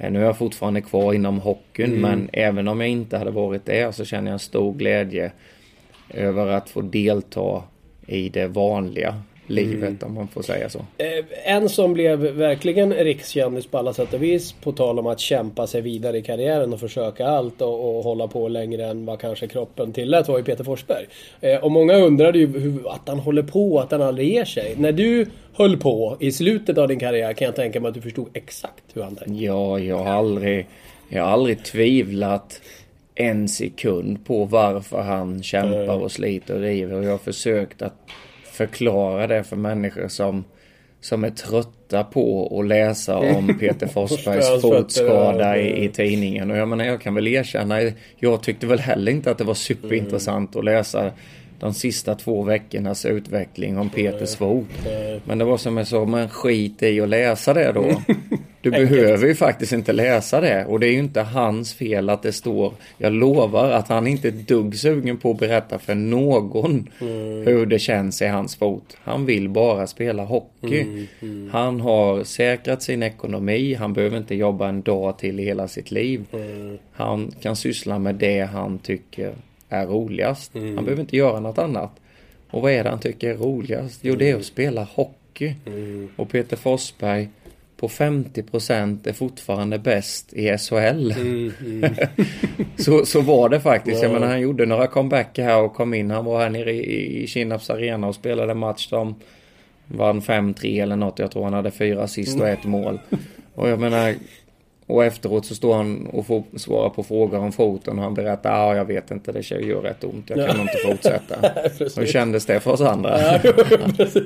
[0.00, 2.00] Eh, nu är jag fortfarande kvar inom hockeyn mm.
[2.00, 5.32] men även om jag inte hade varit det så känner jag stor glädje
[6.08, 7.62] över att få delta
[8.06, 9.98] i det vanliga livet mm.
[10.02, 10.78] om man får säga så.
[10.78, 15.20] Eh, en som blev verkligen rikskändis på alla sätt och vis på tal om att
[15.20, 19.20] kämpa sig vidare i karriären och försöka allt och, och hålla på längre än vad
[19.20, 21.06] kanske kroppen tillät var ju Peter Forsberg.
[21.40, 24.74] Eh, och många undrade ju hur, att han håller på, att han aldrig ger sig.
[24.76, 28.00] När du höll på i slutet av din karriär kan jag tänka mig att du
[28.00, 29.44] förstod exakt hur han tänkte.
[29.44, 30.66] Ja, jag har aldrig,
[31.08, 32.60] jag har aldrig tvivlat
[33.14, 36.02] en sekund på varför han kämpar mm.
[36.02, 36.94] och sliter och river.
[36.94, 37.94] Och jag har försökt att
[38.66, 40.44] förklara det för människor som,
[41.00, 46.50] som är trötta på att läsa om Peter Forsbergs fotskada i, i tidningen.
[46.50, 47.80] Och jag menar, jag kan väl erkänna,
[48.16, 51.10] jag tyckte väl heller inte att det var superintressant att läsa
[51.60, 54.68] de sista två veckornas utveckling om Peters fot.
[55.24, 58.02] Men det var som jag sa, men skit i att läsa det då.
[58.62, 62.22] Du behöver ju faktiskt inte läsa det och det är ju inte hans fel att
[62.22, 62.72] det står.
[62.98, 67.46] Jag lovar att han inte är dugg sugen på att berätta för någon mm.
[67.46, 68.96] hur det känns i hans fot.
[69.02, 70.80] Han vill bara spela hockey.
[70.80, 71.50] Mm, mm.
[71.52, 73.74] Han har säkrat sin ekonomi.
[73.74, 76.24] Han behöver inte jobba en dag till i hela sitt liv.
[76.32, 76.78] Mm.
[76.92, 79.34] Han kan syssla med det han tycker
[79.68, 80.50] är roligast.
[80.54, 80.84] Han mm.
[80.84, 81.90] behöver inte göra något annat.
[82.50, 84.00] Och vad är det han tycker är roligast?
[84.02, 85.54] Jo, det är att spela hockey.
[85.66, 86.08] Mm.
[86.16, 87.28] Och Peter Forsberg
[87.80, 91.12] på 50% är fortfarande bäst i SHL.
[91.12, 91.94] Mm, mm.
[92.76, 93.96] så, så var det faktiskt.
[93.96, 94.04] Wow.
[94.04, 96.10] Jag menar, han gjorde några comebacker här och kom in.
[96.10, 98.88] Han var här nere i, i Kinnarps arena och spelade match.
[98.90, 99.14] De
[99.86, 101.18] vann 5-3 eller något.
[101.18, 103.00] Jag tror han hade fyra assist och ett mål.
[103.54, 104.14] Och jag menar,
[104.90, 108.50] och efteråt så står han och får svara på frågor om foten och han berättar
[108.50, 110.62] att ah, jag vet inte, det gör rätt ont, jag kan ja.
[110.62, 111.34] inte fortsätta.
[112.00, 113.20] Hur kändes det för oss andra?
[113.22, 113.40] Ja,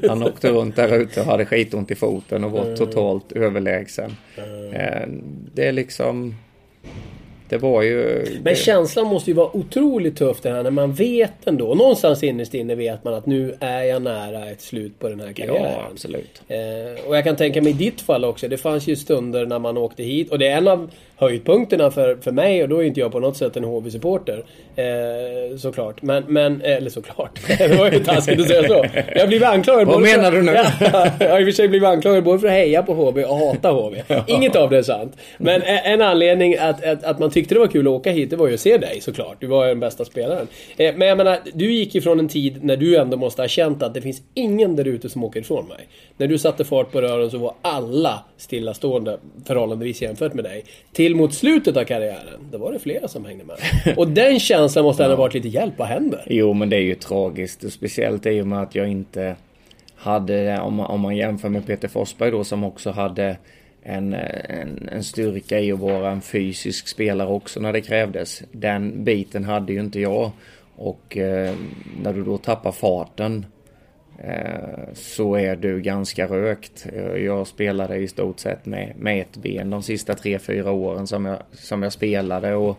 [0.09, 4.17] han åkte runt där ute och hade skitont i foten och var totalt överlägsen.
[4.73, 5.09] Eh,
[5.55, 6.35] det är liksom
[7.49, 8.27] det var ju...
[8.43, 11.75] Men känslan måste ju vara otroligt tuff det här när man vet ändå.
[11.75, 15.33] Någonstans innerst inne vet man att nu är jag nära ett slut på den här
[15.33, 15.63] karriären.
[15.63, 16.43] Ja, absolut.
[16.49, 18.49] Eh, och jag kan tänka mig i ditt fall också.
[18.49, 20.31] Det fanns ju stunder när man åkte hit.
[20.31, 22.63] Och det är en av höjdpunkterna för, för mig.
[22.63, 24.45] Och då är inte jag på något sätt en HV-supporter.
[24.77, 26.03] Eh, såklart.
[26.03, 27.41] Men, men, eller såklart.
[27.59, 28.87] det var ju taskigt att säga så.
[29.15, 30.53] Jag blivit anklagad Vad menar för, du nu?
[31.25, 33.37] jag har i och för sig blivit anklagad både för att heja på HV och
[33.37, 34.03] hata HV.
[34.27, 35.17] Inget av det är sant.
[35.39, 38.37] Men en anledning att, att, att man tyckte det var kul att åka hit, det
[38.37, 39.37] var ju att se dig såklart.
[39.41, 40.47] Du var ju den bästa spelaren.
[40.77, 43.83] Eh, men jag menar, du gick ifrån en tid när du ändå måste ha känt
[43.83, 45.89] att det finns ingen där ute som åker ifrån mig.
[46.17, 50.65] När du satte fart på rören så var alla stillastående förhållandevis jämfört med dig.
[50.93, 53.57] Till mot slutet av karriären, då var det flera som hängde med.
[53.97, 56.23] Och den känslan måste ändå ha varit lite hjälp, vad händer?
[56.27, 57.73] Jo, men det är ju tragiskt.
[57.73, 59.37] Speciellt i och med att jag inte
[59.97, 63.37] hade, om man, om man jämför med Peter Forsberg då som också hade
[63.85, 68.43] en, en, en, styrka i att vara en fysisk spelare också när det krävdes.
[68.53, 70.31] Den biten hade ju inte jag.
[70.77, 71.55] Och eh,
[72.03, 73.47] när du då tappar farten
[74.19, 76.87] eh, så är du ganska rökt.
[76.93, 81.07] Eh, jag spelade i stort sett med, med ett ben de sista tre, fyra åren
[81.07, 82.55] som jag, som jag spelade.
[82.55, 82.79] Och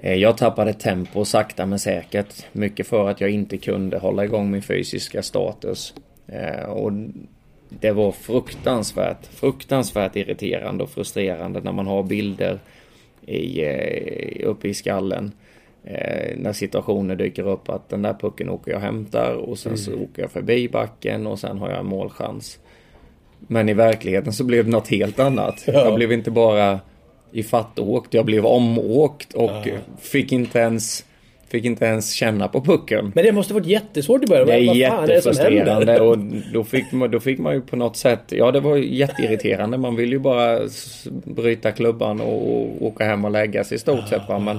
[0.00, 2.46] eh, jag tappade tempo sakta men säkert.
[2.52, 5.94] Mycket för att jag inte kunde hålla igång min fysiska status.
[6.26, 6.92] Eh, och
[7.70, 12.58] det var fruktansvärt, fruktansvärt irriterande och frustrerande när man har bilder
[13.26, 15.32] i, eh, uppe i skallen.
[15.84, 19.72] Eh, när situationer dyker upp att den där pucken åker jag och hämtar och sen
[19.72, 19.78] mm.
[19.78, 22.58] så åker jag förbi backen och sen har jag en målchans.
[23.38, 25.64] Men i verkligheten så blev det något helt annat.
[25.66, 25.84] Ja.
[25.84, 26.80] Jag blev inte bara
[27.32, 29.76] ifattåkt, jag blev omåkt och ja.
[30.00, 31.04] fick inte ens
[31.50, 33.12] Fick inte ens känna på pucken.
[33.14, 34.46] Men det måste varit jättesvårt i början.
[34.46, 36.18] Det är Vad jättefrustrerande är och
[36.52, 39.78] då fick, man, då fick man ju på något sätt, ja det var jätteirriterande.
[39.78, 40.60] Man vill ju bara
[41.24, 44.28] bryta klubban och åka hem och lägga sig i stort sett.
[44.28, 44.38] Va?
[44.38, 44.58] Men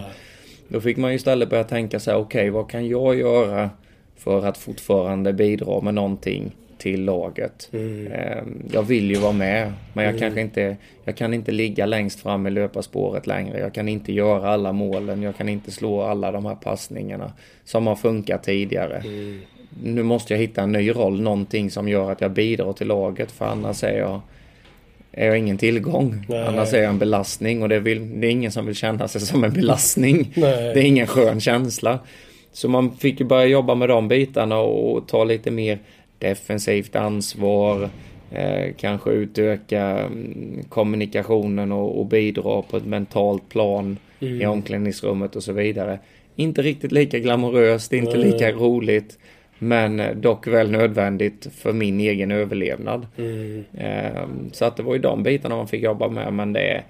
[0.68, 3.70] då fick man ju istället börja tänka sig, okej okay, vad kan jag göra
[4.18, 6.52] för att fortfarande bidra med någonting
[6.82, 7.70] till laget.
[7.74, 8.12] Mm.
[8.12, 10.20] Ehm, jag vill ju vara med, men jag mm.
[10.20, 10.78] kanske inte...
[11.04, 13.60] Jag kan inte ligga längst fram i löparspåret längre.
[13.60, 15.22] Jag kan inte göra alla målen.
[15.22, 17.34] Jag kan inte slå alla de här passningarna
[17.66, 18.98] som har funkat tidigare.
[18.98, 19.42] Mm.
[19.84, 23.32] Nu måste jag hitta en ny roll, någonting som gör att jag bidrar till laget,
[23.32, 24.22] för annars är jag
[25.12, 26.26] är jag ingen tillgång.
[26.30, 26.48] Nej.
[26.48, 29.22] Annars är jag en belastning och det, vill, det är ingen som vill känna sig
[29.22, 30.32] som en belastning.
[30.36, 30.74] Nej.
[30.74, 32.00] Det är ingen skön känsla.
[32.54, 35.80] Så man fick ju börja jobba med de bitarna och ta lite mer
[36.22, 37.90] defensivt ansvar,
[38.32, 44.42] eh, kanske utöka mm, kommunikationen och, och, bidra på ett mentalt plan mm.
[44.42, 46.00] i omklädningsrummet och så vidare.
[46.36, 48.28] Inte riktigt lika glamoröst, inte mm.
[48.28, 49.18] lika roligt.
[49.64, 53.08] Men dock väl nödvändigt för min egen överlevnad.
[53.18, 53.64] Mm.
[53.78, 56.34] Ehm, så att det var ju de bitarna man fick jobba med.
[56.34, 56.84] Men det är,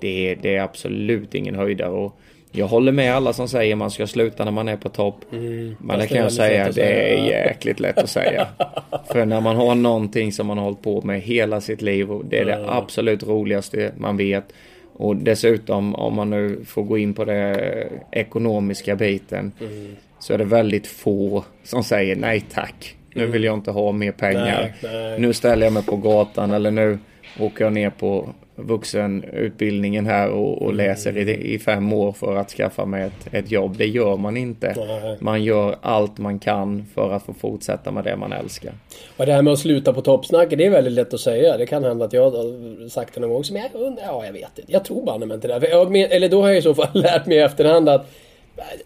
[0.00, 1.90] det är, det är absolut ingen höjdare.
[1.90, 2.20] Och
[2.52, 5.24] jag håller med alla som säger man ska sluta när man är på topp.
[5.32, 5.76] Mm.
[5.80, 8.48] Men det kan jag säga, det är jäkligt lätt att säga.
[9.12, 12.24] För när man har någonting som man har hållit på med hela sitt liv och
[12.24, 14.44] det är det absolut roligaste man vet.
[14.92, 19.52] Och dessutom om man nu får gå in på det ekonomiska biten.
[19.60, 19.96] Mm.
[20.18, 22.96] Så är det väldigt få som säger nej tack.
[23.14, 24.74] Nu vill jag inte ha mer pengar.
[24.82, 25.20] Nej, nej.
[25.20, 26.98] Nu ställer jag mig på gatan eller nu
[27.38, 28.28] åker jag ner på
[28.62, 30.68] vuxenutbildningen här och, Mm.
[30.68, 33.76] och läser i, i fem år för att skaffa mig ett, ett jobb.
[33.76, 34.74] Det gör man inte.
[35.20, 38.72] Man gör allt man kan för att få fortsätta med det man älskar.
[39.16, 41.56] Och det här med att sluta på toppsnacket, det är väldigt lätt att säga.
[41.56, 43.42] Det kan hända att jag har sagt det någon gång.
[43.52, 44.72] Men jag undrar, ja jag vet inte.
[44.72, 45.68] Jag tror banne mig inte det.
[45.70, 48.10] Jag, eller då har jag i så fall lärt mig i efterhand att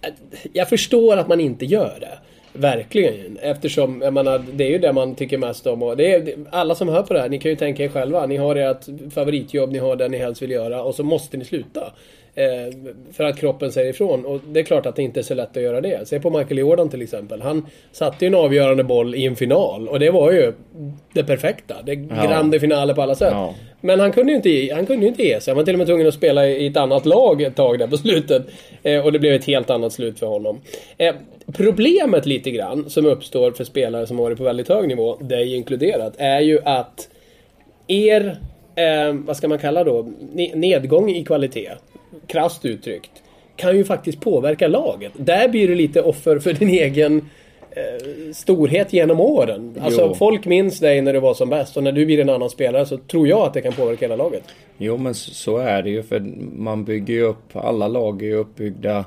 [0.01, 0.13] att
[0.53, 2.19] jag förstår att man inte gör det.
[2.57, 3.37] Verkligen.
[3.37, 5.83] Eftersom, jag menar, det är ju det man tycker mest om.
[5.83, 8.27] Och det är, alla som hör på det här, ni kan ju tänka er själva.
[8.27, 11.45] Ni har ert favoritjobb, ni har det ni helst vill göra och så måste ni
[11.45, 11.93] sluta.
[12.37, 12.75] Eh,
[13.13, 14.25] för att kroppen säger ifrån.
[14.27, 16.09] Och det är klart att det inte är så lätt att göra det.
[16.09, 17.43] Se på Michael Jordan till exempel.
[17.43, 19.89] Han satte ju en avgörande boll i en final.
[19.89, 20.53] Och det var ju
[21.13, 21.75] det perfekta.
[21.85, 22.27] Det Ja.
[22.27, 23.33] grande finale på alla sätt.
[23.33, 23.55] Ja.
[23.81, 25.51] Men han kunde ju inte, han kunde ju inte ge sig.
[25.53, 27.87] Han var till och med tvungen att spela i ett annat lag ett tag där
[27.87, 28.43] på slutet.
[28.83, 30.61] Eh, och det blev ett helt annat slut för honom.
[30.99, 31.15] Eh,
[31.57, 35.55] problemet lite grann som uppstår för spelare som har varit på väldigt hög nivå, dig
[35.55, 37.09] inkluderat, är ju att
[37.87, 38.37] er,
[38.77, 40.03] eh, vad ska man kalla då,
[40.35, 41.71] ne- nedgång i kvalitet,
[42.27, 43.11] krasst uttryckt,
[43.57, 45.13] kan ju faktiskt påverka laget.
[45.17, 47.17] Där blir du lite offer för din egen
[47.71, 49.75] eh, storhet genom åren.
[49.81, 50.15] Alltså Jo.
[50.15, 52.87] folk minns dig när du var som bäst och när du blir en annan spelare
[52.87, 54.43] så tror jag att det kan påverka hela laget.
[54.79, 56.21] Jo men så- är det ju för
[56.57, 59.05] man bygger ju upp, alla lag är ju uppbyggda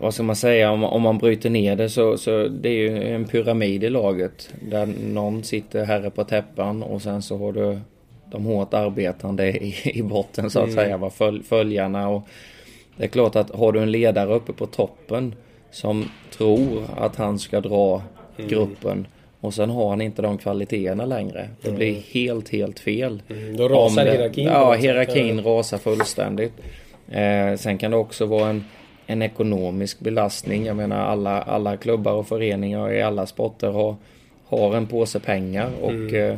[0.00, 3.02] vad ska man säga, om, om man bryter ner det så, så det är ju
[3.14, 4.50] en pyramid i laget.
[4.70, 7.78] Där någon sitter herre på täppan och sen så har du
[8.30, 12.22] de hårt arbetande i, i botten så att säga, va, följ, följarna och
[12.96, 15.34] det är klart att har du en ledare uppe på toppen
[15.70, 16.04] som
[16.36, 18.02] tror att han ska dra
[18.48, 19.06] gruppen
[19.40, 21.48] och sen har han inte de kvaliteterna längre.
[21.62, 23.22] Det blir helt, helt fel.
[23.58, 26.52] Då rasar det- hierarkin Ja, hierarkin rasar fullständigt.
[27.10, 28.64] Eh, sen kan det också vara en,
[29.06, 30.66] en ekonomisk belastning.
[30.66, 33.96] Jag menar alla, alla klubbar och föreningar i alla sporter har,
[34.46, 36.36] har en påse pengar och eh,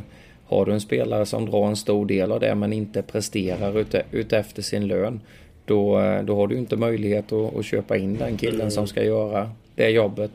[0.49, 4.03] har du en spelare som drar en stor del av det men inte presterar ute,
[4.13, 5.21] utefter sin lön
[5.65, 9.05] då, eh, då har du inte möjlighet att, att köpa in den killen som ska
[9.05, 10.31] göra det jobbet.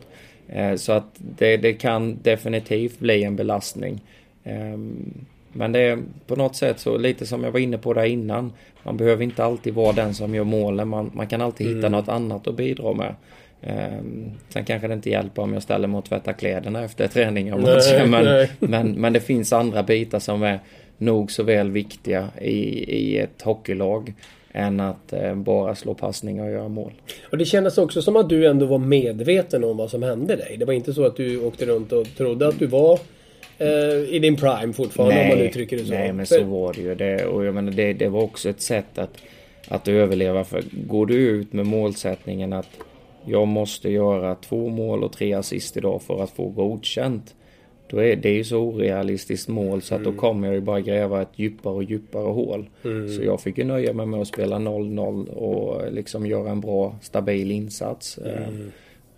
[0.47, 1.06] Eh, Så att
[1.38, 4.02] det, det kan definitivt bli en belastning.
[4.43, 8.06] Ehm, Men det är på något sätt så lite som jag var inne på där
[8.06, 8.52] innan.
[8.84, 10.88] Man behöver inte alltid vara den som gör målen.
[10.88, 13.15] Man, man kan alltid hitta något annat att bidra med.
[13.63, 17.54] Ehm, Sen kanske det inte hjälper om jag ställer mig och tvättar kläderna efter träning
[17.54, 18.06] och Nej, matcher.
[18.08, 18.52] Men, nej.
[18.60, 20.60] men, men det finns andra bitar som är
[20.97, 22.56] nog så väl viktiga i,
[22.97, 24.13] i ett hockeylag.
[24.56, 26.93] Än att eh, bara slå passningar och göra mål.
[27.32, 30.56] Och det kändes också som att du ändå var medveten om vad som hände dig.
[30.60, 32.99] Det var inte så att du åkte runt och trodde att du var
[33.58, 35.93] eh, i din prime fortfarande om man uttrycker det så.
[35.93, 36.95] nej men så var det ju.
[36.95, 39.17] Det, och jag menar, det, det var också ett sätt att,
[39.67, 40.43] att överleva.
[40.43, 42.69] För går du ut med målsättningen att
[43.26, 47.36] jag måste göra två mål och tre assist idag för att få godkänt.
[47.90, 51.22] Då är det ju så orealistiskt mål så att då kommer jag ju bara gräva
[51.22, 52.70] ett djupare och djupare hål.
[53.18, 56.96] Så jag fick ju nöja mig med att spela 0-0 och liksom göra en bra
[57.02, 58.18] stabil insats.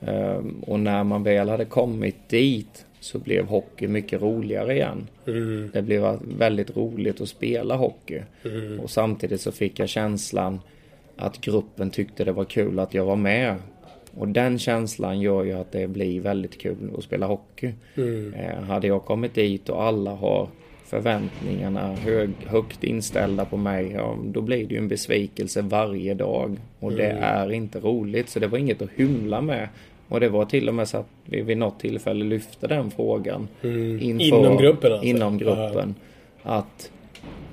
[0.02, 5.08] Ehm, Och när man väl hade kommit dit så blev hockey mycket roligare igen.
[5.74, 8.22] Det blev väldigt roligt att spela hockey.
[8.80, 10.60] Och samtidigt så fick jag känslan
[11.16, 13.56] att gruppen tyckte det var kul att jag var med.
[14.18, 17.70] Och den känslan gör ju att det blir väldigt kul att spela hockey.
[18.36, 20.48] Eh, hade jag kommit dit och alla har
[20.86, 26.58] förväntningarna hög, högt inställda på mig, ja, då blir det ju en besvikelse varje dag.
[26.80, 29.68] Och det är inte roligt, så det var inget att hymla med.
[30.08, 33.48] Och det var till och med så att vi vid något tillfälle lyfte den frågan.
[34.02, 35.06] inför- Inom gruppen alltså?
[35.08, 35.96] Inom gruppen.
[36.44, 36.92] Att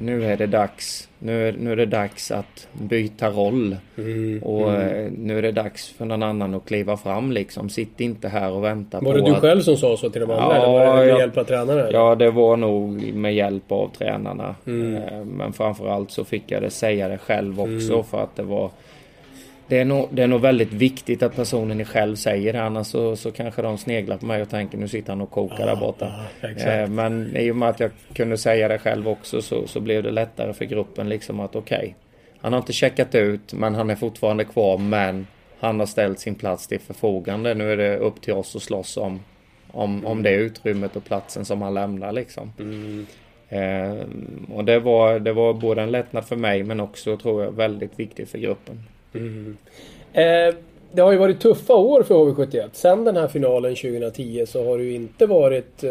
[0.03, 1.09] nu är det dags.
[1.19, 3.77] Nu är, nu är det dags att byta roll.
[3.99, 7.69] Mm, Och eh, nu är det dags för någon annan att kliva fram liksom.
[7.69, 9.41] Sitt inte här och vänta Var på det du att...
[9.41, 10.45] själv som sa så till de andra?
[10.45, 11.91] Ja, eller var det med hjälp av tränare?
[11.93, 14.55] Ja, det var nog med hjälp av tränarna.
[14.67, 14.95] Mm.
[14.97, 18.05] Eh, Men framförallt så fick jag det säga det själv också Mm.
[18.05, 18.71] för att det var
[19.73, 23.17] det är, nog, det är nog väldigt viktigt att personen själv säger det annars så,
[23.17, 26.13] så kanske de sneglar på mig och tänker nu sitter han och kokar där borta.
[26.41, 26.49] ja.
[26.49, 30.03] Eh, Men i och med att jag kunde säga det själv också så, så blev
[30.03, 31.97] det lättare för gruppen liksom att okej.
[32.39, 35.27] han har inte checkat ut men han är fortfarande kvar men
[35.61, 37.55] han har ställt sin plats till förfogande.
[37.55, 39.21] Nu är det upp till oss att slåss om,
[39.71, 40.07] om, mm.
[40.07, 42.53] om det utrymmet och platsen som han lämnar liksom.
[42.59, 43.07] Mm.
[43.49, 44.05] Eh,
[44.57, 47.99] och det var, det var både en lättnad för mig men också tror jag väldigt
[47.99, 48.83] viktigt för gruppen.
[49.15, 49.57] Mm.
[50.13, 50.55] Eh,
[50.93, 52.69] det har ju varit tuffa år för HV71.
[52.73, 55.91] Sen den här finalen 2010 så har det ju inte varit eh,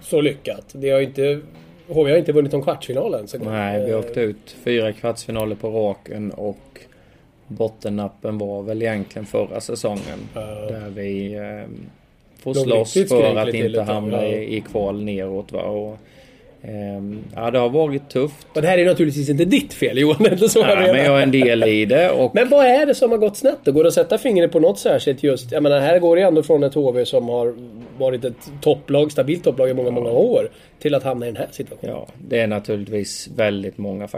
[0.00, 0.64] så lyckat.
[0.72, 1.40] Det har inte
[1.88, 6.30] HV har inte vunnit någon kvartsfinal ens Nej, vi åkte ut fyra kvartsfinaler på raken
[6.30, 6.80] och
[7.46, 10.18] bottennappen var väl egentligen förra säsongen.
[10.36, 11.68] Uh, där vi eh,
[12.38, 15.52] får slåss för att inte hamna i, i kval neråt.
[15.52, 15.62] Va?
[15.62, 15.98] Och, eh,
[17.34, 18.46] ja, det har varit tufft.
[18.54, 20.22] Och det här är naturligtvis inte ditt fel Johan.
[20.22, 22.10] Det så ja, jag men jag är en del i det.
[22.10, 22.34] Och...
[22.34, 23.72] Men vad är det som har gått snett då?
[23.72, 25.52] Går det att sätta fingret på något särskilt just?
[25.52, 27.54] Jag menar, här går det ändå från ett HV som har
[27.98, 30.50] varit ett topplag, stabilt topplag i många, många år.
[30.78, 31.94] Till att hamna i den här situationen.
[31.94, 34.08] Ja, det är naturligtvis väldigt många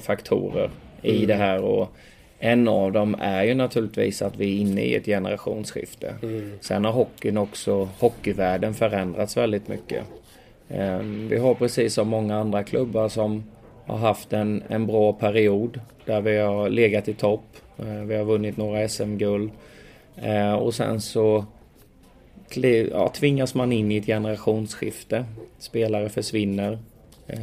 [0.00, 0.70] faktorer
[1.02, 1.26] i mm.
[1.26, 1.64] det här.
[1.64, 1.88] Och
[2.38, 6.14] en av dem är ju naturligtvis att vi är inne i ett generationsskifte.
[6.22, 6.52] Mm.
[6.60, 10.04] Sen har hockeyn också, hockeyvärlden förändrats väldigt mycket.
[10.68, 13.44] Ehm, vi har precis som många andra klubbar som
[13.86, 17.44] har haft en, en bra period där vi har legat i topp.
[17.78, 19.50] Ehm, vi har vunnit några SM-guld.
[20.16, 21.44] Ehm, och sen så
[22.90, 25.24] ja, tvingas man in i ett generationsskifte.
[25.58, 26.78] Spelare försvinner.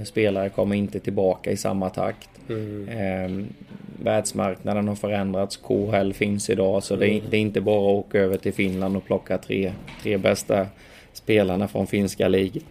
[0.05, 2.29] Spelare kommer inte tillbaka i samma takt.
[2.49, 3.47] Mm.
[4.03, 5.57] Världsmarknaden har förändrats.
[5.57, 7.25] KHL finns idag så det, är, mm.
[7.29, 10.67] det är inte bara att åka över till Finland och plocka tre, tre bästa
[11.13, 12.63] spelarna från finska ligan.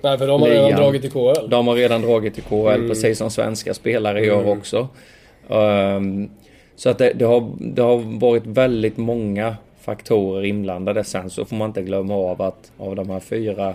[0.00, 1.48] Nej, för de har redan dragit till KHL.
[1.48, 2.88] De har redan dragit till KHL, mm.
[2.88, 4.58] precis som svenska spelare gör mm.
[4.58, 4.88] också.
[5.48, 6.30] Um,
[6.76, 11.04] så att det, det, har, det har varit väldigt många faktorer inblandade.
[11.04, 13.74] Sen så får man inte glömma av att av de här fyra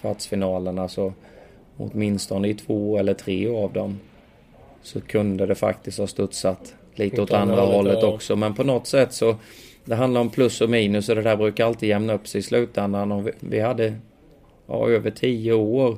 [0.00, 1.12] kvartsfinalerna så
[1.76, 4.00] åtminstone i två eller tre av dem
[4.82, 8.08] så kunde det faktiskt ha studsat lite åt andra hållet ja.
[8.08, 8.36] också.
[8.36, 9.36] Men på något sätt så
[9.84, 12.42] det handlar om plus och minus och det där brukar alltid jämna upp sig i
[12.42, 13.12] slutändan.
[13.12, 13.94] Och vi, vi hade
[14.68, 15.96] ja, över tio år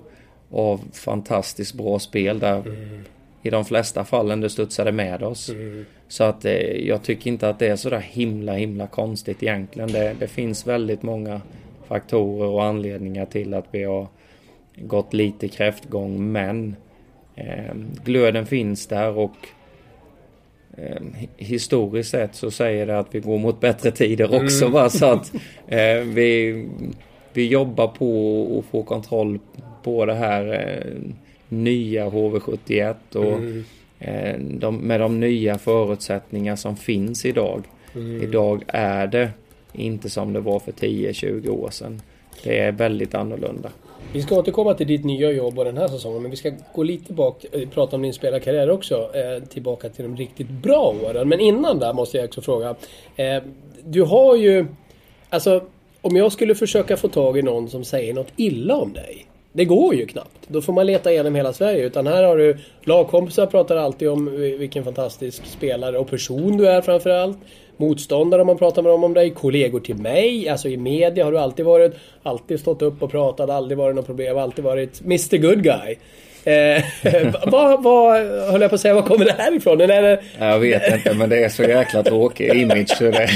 [0.51, 3.01] av fantastiskt bra spel där mm.
[3.43, 5.49] i de flesta fallen det studsade med oss.
[5.49, 5.87] Mm.
[6.09, 6.53] Så att eh,
[6.87, 9.93] jag tycker inte att det är så där himla himla konstigt egentligen.
[9.93, 11.41] Det, det finns väldigt många
[11.89, 14.07] faktorer och anledningar till att vi har
[14.77, 16.77] gått lite kräftgång men
[17.37, 19.37] eh, glöden finns där och
[20.77, 21.03] eh,
[21.37, 24.64] historiskt sett så säger det att vi går mot bättre tider också.
[24.64, 24.73] Mm.
[24.73, 24.91] Va?
[24.91, 25.33] Så att
[25.68, 26.68] eh, vi
[27.33, 29.39] vi jobbar på att få kontroll
[29.83, 31.12] på det här eh,
[31.49, 33.64] nya HV71 och mm.
[33.99, 37.64] eh, de, med de nya förutsättningar som finns idag.
[37.95, 38.22] Mm.
[38.22, 39.31] Idag är det
[39.72, 42.03] inte som det var för 10-20 år sedan.
[42.45, 43.70] Det är väldigt annorlunda.
[44.12, 46.83] Vi ska återkomma till ditt nya jobb och den här säsongen men vi ska gå
[46.83, 49.11] lite bak, eh, prata om din spelarkarriär också.
[49.14, 51.28] Eh, tillbaka till de riktigt bra åren.
[51.28, 52.74] Men innan där måste jag också fråga.
[53.16, 53.43] Eh,
[53.85, 54.66] du har ju,
[55.31, 55.64] alltså
[56.03, 59.26] om jag skulle försöka få tag i någon som säger något illa om dig.
[59.53, 60.48] Det går ju knappt.
[60.48, 61.86] Då får man leta igenom hela Sverige.
[61.86, 66.80] Utan här har du lagkompisar pratar alltid om vilken fantastisk spelare och person du är
[66.82, 67.38] framförallt.
[67.76, 69.30] Motståndare om man pratar med dem om dig.
[69.30, 70.48] Kollegor till mig.
[70.48, 71.94] Alltså i media har du alltid varit.
[72.22, 73.51] Alltid stått upp och pratat.
[73.51, 74.38] Aldrig varit något problem.
[74.38, 75.96] Alltid varit Mr Good Guy.
[76.45, 76.84] Eh,
[77.47, 78.16] vad, vad,
[78.51, 79.80] höll jag på att säga, var kommer det här ifrån?
[79.80, 80.20] Eller.
[80.38, 82.88] Jag vet inte, men det är så jäkla tråkig image.
[82.88, 83.30] Så det...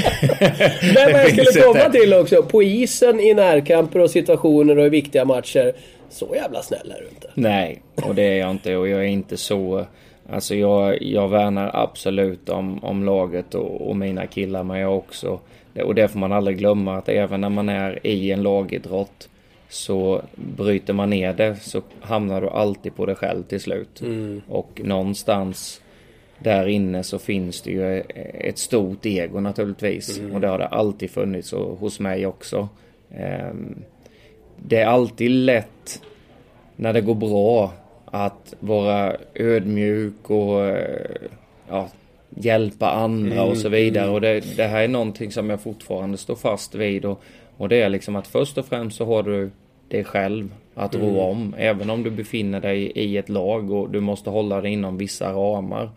[0.93, 2.43] Men vad jag skulle komma till också.
[2.43, 5.73] På isen i närkamper och situationer och i viktiga matcher.
[6.09, 7.29] Så jävla snäll är du inte.
[7.33, 8.75] Nej, och det är jag inte.
[8.75, 9.85] Och jag är inte så...
[10.29, 15.39] Alltså jag, jag värnar absolut om, om laget och, och mina killar, men jag också...
[15.85, 19.29] Och det får man aldrig glömma att även när man är i en lagidrott
[19.75, 24.01] så bryter man ner det så hamnar du alltid på dig själv till slut.
[24.01, 24.41] Mm.
[24.47, 25.81] Och någonstans
[26.39, 28.03] där inne så finns det ju
[28.33, 30.19] ett stort ego naturligtvis.
[30.19, 30.35] Mm.
[30.35, 32.69] Och det har det alltid funnits och hos mig också.
[33.11, 33.75] Ehm,
[34.57, 36.01] det är alltid lätt
[36.75, 37.73] när det går bra
[38.05, 40.77] att vara ödmjuk och
[41.69, 41.89] ja,
[42.29, 43.49] hjälpa andra mm.
[43.49, 44.09] och så vidare.
[44.09, 47.05] Och det, det, här är någonting som jag fortfarande står fast vid.
[47.05, 47.21] Och,
[47.57, 49.49] och det är liksom att först och främst så har du
[49.87, 51.07] dig själv att mm.
[51.07, 51.55] rå om.
[51.57, 55.31] Även om du befinner dig i ett lag och du måste hålla dig inom vissa
[55.31, 55.89] ramar.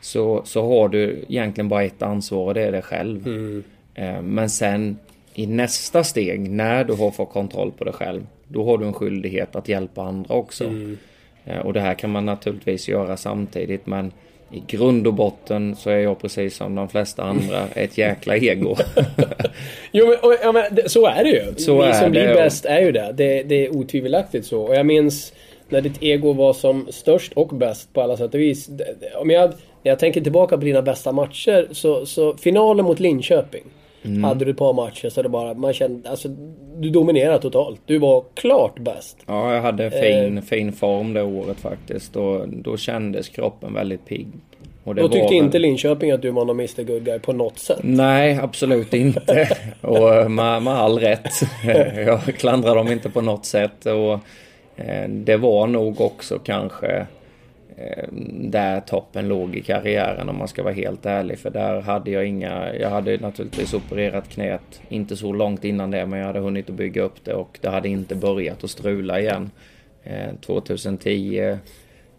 [0.00, 3.26] Så, så har du egentligen bara ett ansvar och det är dig själv.
[3.26, 3.64] Mm.
[3.94, 4.98] Eh, men sen
[5.34, 8.92] i nästa steg, när du har fått kontroll på dig själv, då har du en
[8.92, 10.64] skyldighet att hjälpa andra också.
[10.64, 10.98] Mm.
[11.44, 14.12] Eh, och det här kan man naturligtvis göra samtidigt men
[14.54, 18.76] i grund och botten så är jag precis som de flesta andra ett jäkla ego.
[19.92, 21.54] jo men, och, ja, men så är det ju.
[21.56, 23.12] Så Vi som blir bäst är ju det.
[23.14, 23.42] det.
[23.42, 24.62] Det är otvivelaktigt så.
[24.62, 25.32] Och jag minns
[25.68, 28.68] när ditt ego var som störst och bäst på alla sätt och vis.
[29.14, 29.50] Om jag
[29.82, 33.64] När jag tänker tillbaka på dina bästa matcher så, så finalen mot Linköping.
[34.04, 34.24] Mm.
[34.24, 36.28] Hade du ett par matcher så det bara, man kände, alltså
[36.76, 37.80] du dominerade totalt.
[37.86, 39.16] Du var klart bäst.
[39.26, 42.12] Ja, jag hade fin, fin form det året faktiskt.
[42.12, 44.28] Då, då kändes kroppen väldigt pigg.
[44.84, 47.58] Och Då tyckte väl- inte Linköping att du var någon Mr Good Guy på något
[47.58, 47.78] sätt.
[47.82, 49.48] Nej, absolut inte.
[49.80, 51.30] Och eh, med, med all rätt.
[52.06, 53.86] Jag klandrar dem inte på något sätt.
[53.86, 54.12] Och
[54.84, 57.04] eh, det var nog också kanske eh,
[58.30, 61.38] där toppen låg i karriären om man ska vara helt ärlig.
[61.38, 62.74] För där hade jag inga...
[62.74, 66.76] Jag hade naturligtvis opererat knät inte så långt innan det men jag hade hunnit att
[66.76, 69.50] bygga upp det och det hade inte börjat att strula igen.
[70.02, 71.58] Eh, 2010,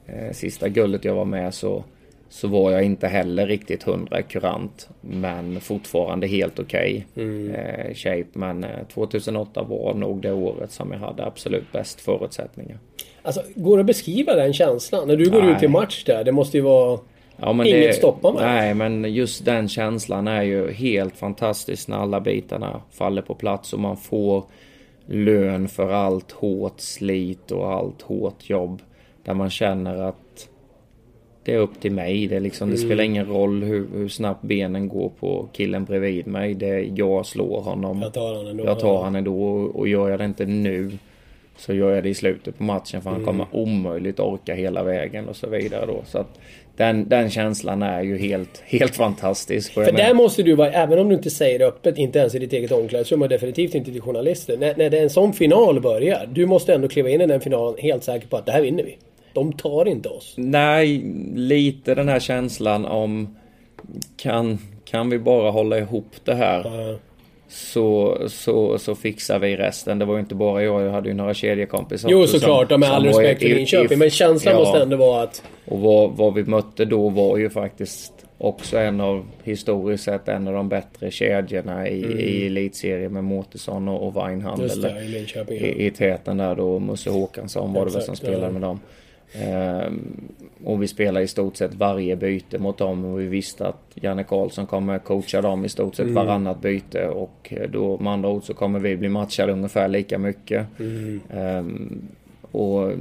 [0.06, 1.84] eh, sista guldet jag var med så
[2.30, 4.90] så var jag inte heller riktigt hundra kurant.
[5.02, 8.28] Men fortfarande helt okej eh, shape.
[8.34, 12.78] Men eh, 2008 var nog det året som jag hade absolut bäst förutsättningar.
[13.26, 15.08] Alltså, går det att beskriva den känslan?
[15.08, 15.52] När du går Nej.
[15.52, 17.00] ut till match där, det måste ju vara...
[17.38, 18.44] Ja, Inget stoppar mig.
[18.46, 23.74] Nej, men just den känslan är ju helt fantastisk när alla bitarna faller på plats
[23.74, 24.44] och man får
[25.06, 28.82] lön för allt hårt slit och allt hårt jobb.
[29.26, 30.50] Där man känner att
[31.44, 32.28] det är upp till mig.
[32.28, 32.88] Det, liksom, det Mm.
[32.88, 36.54] spelar ingen roll hur, hur snabbt benen går på killen bredvid mig.
[36.54, 38.02] Det är jag slår honom.
[38.02, 38.66] Jag tar han ändå.
[38.66, 40.92] Jag tar han ändå och- och gör jag det inte nu
[41.58, 43.26] så gör jag det i slutet på matchen för han Mm.
[43.26, 46.02] kommer omöjligt orka hela vägen och så vidare då.
[46.06, 46.40] Så att
[46.78, 49.74] den, den känslan är ju helt, helt fantastisk.
[49.74, 52.40] För där måste du vara, även om du inte säger det öppet, inte ens i
[52.40, 54.58] ditt eget omklädningsrum och definitivt inte till journalister.
[54.58, 57.42] När, när det är en sån final börjar, du måste ändå kliva in i den
[57.42, 58.98] finalen helt säker på att det här vinner vi.
[59.34, 60.34] De tar inte oss.
[60.38, 61.04] Nej,
[61.36, 63.36] lite den här känslan om
[64.18, 66.96] kan, kan vi bara hålla ihop det här Ja.
[67.48, 70.00] Så, så, så fixar vi resten.
[70.00, 72.90] Det var ju inte bara jag, jag hade ju några kedjekompisar Jo såklart, som- med
[72.92, 74.00] all respekt för Linköping.
[74.00, 74.60] Men känslan Ja.
[74.60, 75.44] måste ändå vara att...
[75.66, 80.48] Och vad, vad vi mötte då var ju faktiskt också en av, historiskt sett, en
[80.48, 84.72] av de bättre kedjorna i, i elitserien med Mårtensson och, och Weinhandel.
[84.72, 84.84] Mm.
[84.84, 85.58] Just det, i Linköping.
[85.58, 88.52] I, i täten där då, Musse Håkansson var det väl som spelade ja.
[88.52, 88.80] med dem.
[89.34, 90.28] Ehm,
[90.64, 94.24] och vi spelade i stort sett varje byte mot dem och vi visste att Janne
[94.24, 96.16] Karlsson kommer coacha dem i stort sett Mm.
[96.16, 100.68] varannat byte och då med andra ord så kommer vi bli matchade ungefär lika mycket.
[100.80, 101.22] Mm.
[101.34, 102.02] Ehm,
[102.52, 102.92] och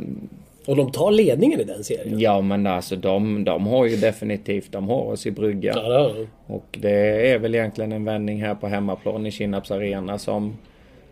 [0.66, 2.18] Och de tar ledningen i den serien.
[2.20, 5.72] Ja men alltså de, de har ju definitivt, de har oss i brygga.
[5.76, 6.26] Ja, det.
[6.46, 10.56] Och det är väl egentligen en vändning här på hemmaplan i Kinnarps arena som,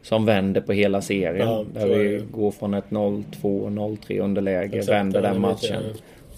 [0.03, 1.48] som vänder på hela serien.
[1.48, 5.82] Ja, där vi går från ett 0-2, 0-3 underläge, Exakt, vänder den matchen.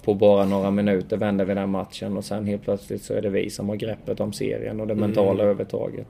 [0.03, 3.29] På bara några minuter vänder vi den matchen och sen helt plötsligt så är det
[3.29, 5.05] vi som har greppet om serien och det Mm.
[5.07, 6.07] mentala övertaget.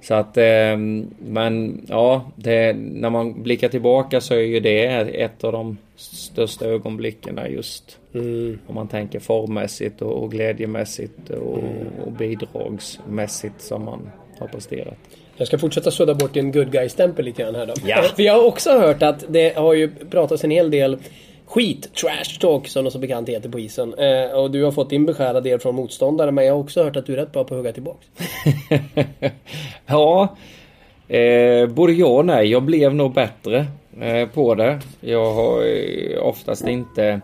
[0.00, 0.76] Så att, eh,
[1.18, 4.84] men ja, det, när man blickar tillbaka så är ju det
[5.22, 8.58] ett av de största ögonblicken just Mm.
[8.66, 11.86] om man tänker formmässigt och, och glädjemässigt och, Mm.
[12.06, 14.98] och bidragsmässigt som man har presterat.
[15.36, 17.74] Jag ska fortsätta sudda bort din good guy-stämpel lite grann här då.
[17.86, 18.02] Ja.
[18.16, 20.98] För jag har också hört att det har ju pratats en hel del
[21.46, 23.94] skit, trash talk som det så bekant heter på isen.
[23.94, 26.96] Eh, och du har fått din beskärda del från motståndare men jag har också hört
[26.96, 28.06] att du är rätt bra på att hugga tillbaks.
[29.86, 30.36] ja,
[31.08, 32.50] eh, både ja och nej.
[32.50, 33.66] Jag blev nog bättre
[34.00, 34.80] eh, på det.
[35.00, 37.20] Jag har eh, oftast inte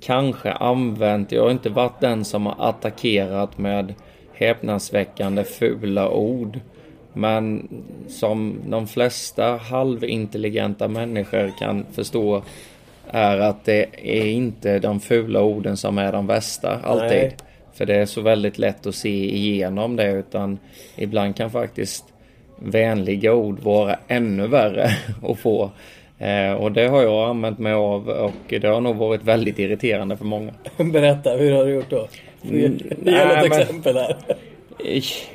[0.00, 3.94] kanske använt, jag har inte varit den som har attackerat med
[4.32, 6.60] häpnadsväckande fula ord.
[7.12, 7.68] Men
[8.08, 12.42] som de flesta halvintelligenta människor kan förstå
[13.10, 17.08] är att det är inte de fula orden som är de värsta alltid.
[17.08, 17.36] Nej.
[17.72, 20.58] För det är så väldigt lätt att se igenom det utan
[20.96, 22.04] ibland kan faktiskt
[22.58, 24.90] vänliga ord vara ännu värre
[25.28, 25.70] att få.
[26.18, 30.16] Eh, och det har jag använt mig av och det har nog varit väldigt irriterande
[30.16, 30.52] för många.
[30.92, 32.08] Berätta, hur har du gjort då?
[32.42, 34.16] Ge Mm, ge något men- exempel här.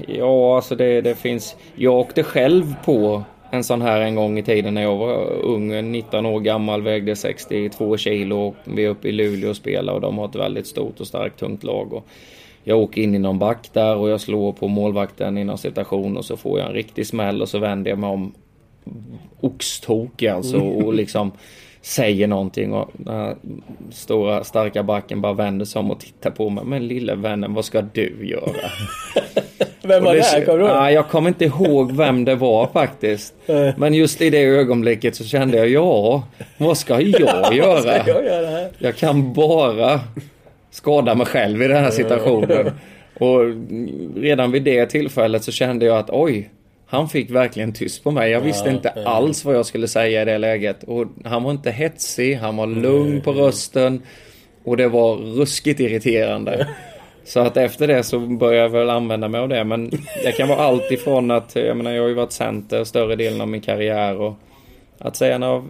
[0.08, 1.56] Ja, alltså det, det finns...
[1.76, 5.92] Jag åkte själv på en sån här en gång i tiden när jag var ung,
[5.92, 10.02] 19 år gammal, vägde 62 kilo och vi är uppe i Luleå och spelar och
[10.02, 11.94] de har ett väldigt stort och starkt tungt lag.
[11.94, 12.08] Och
[12.64, 16.18] jag åker in i någon back där och jag slår på målvakten i någon situation
[16.18, 18.34] och så får jag en riktig smäll och så vänder jag mig om
[19.40, 21.32] oxtokig alltså och liksom
[21.86, 23.36] säger någonting och den här
[23.92, 26.64] stora starka backen bara vänder sig om och tittar på mig.
[26.66, 28.52] Men lille vännen, vad ska du göra?
[29.82, 30.22] Vem var det?
[30.22, 30.46] här?
[30.46, 30.76] Kommer du ihåg?
[30.76, 33.34] Nej, jag kommer inte ihåg vem det var faktiskt.
[33.78, 36.24] Men just i det ögonblicket så kände jag, ja,
[36.58, 37.22] vad ska jag
[37.54, 37.82] göra?
[37.82, 38.70] ska jag göra?
[38.78, 40.00] Jag kan bara
[40.72, 42.72] skada mig själv i den här situationen.
[43.20, 43.40] Och
[44.16, 46.50] redan vid det tillfället så kände jag att oj,
[46.88, 48.32] han fick verkligen tyst på mig.
[48.32, 50.84] Jag visste inte alls vad jag skulle säga i det läget.
[50.84, 54.02] Och han var inte hetsig, han var lugn på rösten.
[54.64, 56.68] Och det var ruskigt irriterande.
[57.24, 59.64] Så att efter det så började jag väl använda mig av det.
[59.64, 59.90] Men
[60.24, 63.42] det kan vara allt ifrån att, jag menar jag har ju varit center större delen
[63.42, 64.34] av min karriär och
[65.00, 65.64] att säga några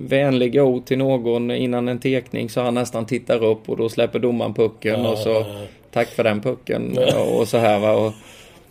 [0.00, 4.18] vänliga ord till någon innan en tekning så han nästan tittar upp och då släpper
[4.18, 5.44] domaren pucken ja, och så
[5.90, 6.98] tack för den pucken
[7.38, 7.92] och så här va.
[7.92, 8.12] Och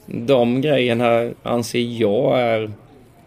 [0.06, 2.72] de grejerna anser jag är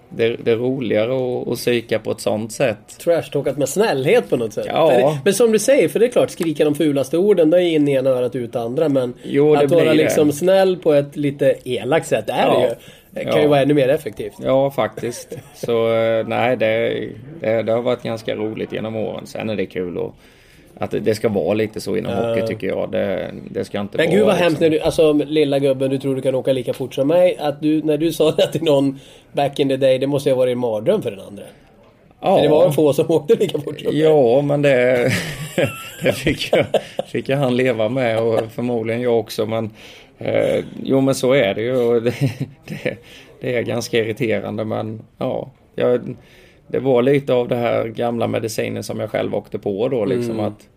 [0.09, 2.99] det, det är roligare att, att psyka på ett sånt sätt.
[2.99, 4.66] Trashtalkat med snällhet på något sätt.
[4.68, 5.18] Ja.
[5.24, 7.89] Men som du säger, för det är klart, skrika de fulaste orden, det är in
[7.89, 8.89] i ena örat ut andra.
[8.89, 12.59] Men jo, att vara liksom snäll på ett lite elakt sätt, det är ja.
[12.59, 12.74] det ju.
[13.11, 13.43] Det kan ja.
[13.43, 14.35] ju vara ännu mer effektivt.
[14.43, 15.39] Ja, faktiskt.
[15.55, 17.09] Så eh, nej, det,
[17.41, 19.27] det, det, har varit ganska roligt genom åren.
[19.27, 20.12] Sen är det kul att
[20.81, 22.29] att det ska vara lite så inom uh.
[22.29, 22.91] hockey tycker jag.
[22.91, 24.16] Det, det ska inte Men vara...
[24.16, 26.95] gud vad hemskt när du, alltså lilla gubben du tror du kan åka lika fort
[26.95, 27.37] som mig.
[27.41, 28.99] Att du, när du sa det till någon
[29.33, 31.43] back in the day, det måste ju ha varit en mardröm för den andra.
[32.20, 32.43] Ja.
[32.43, 35.12] Det var få som åkte lika fort som Ja, men det,
[36.03, 36.66] det fick, jag,
[37.07, 39.47] fick jag han leva med och förmodligen jag också.
[39.47, 39.70] Men,
[40.18, 42.01] eh, jo, men så är det ju.
[42.01, 42.14] Det,
[42.68, 42.97] det,
[43.41, 45.51] det är ganska irriterande, men ja.
[45.74, 46.16] Jag,
[46.69, 50.35] det var lite av det här gamla medicinen som jag själv åkte på då liksom
[50.35, 50.47] mm.
[50.47, 50.69] att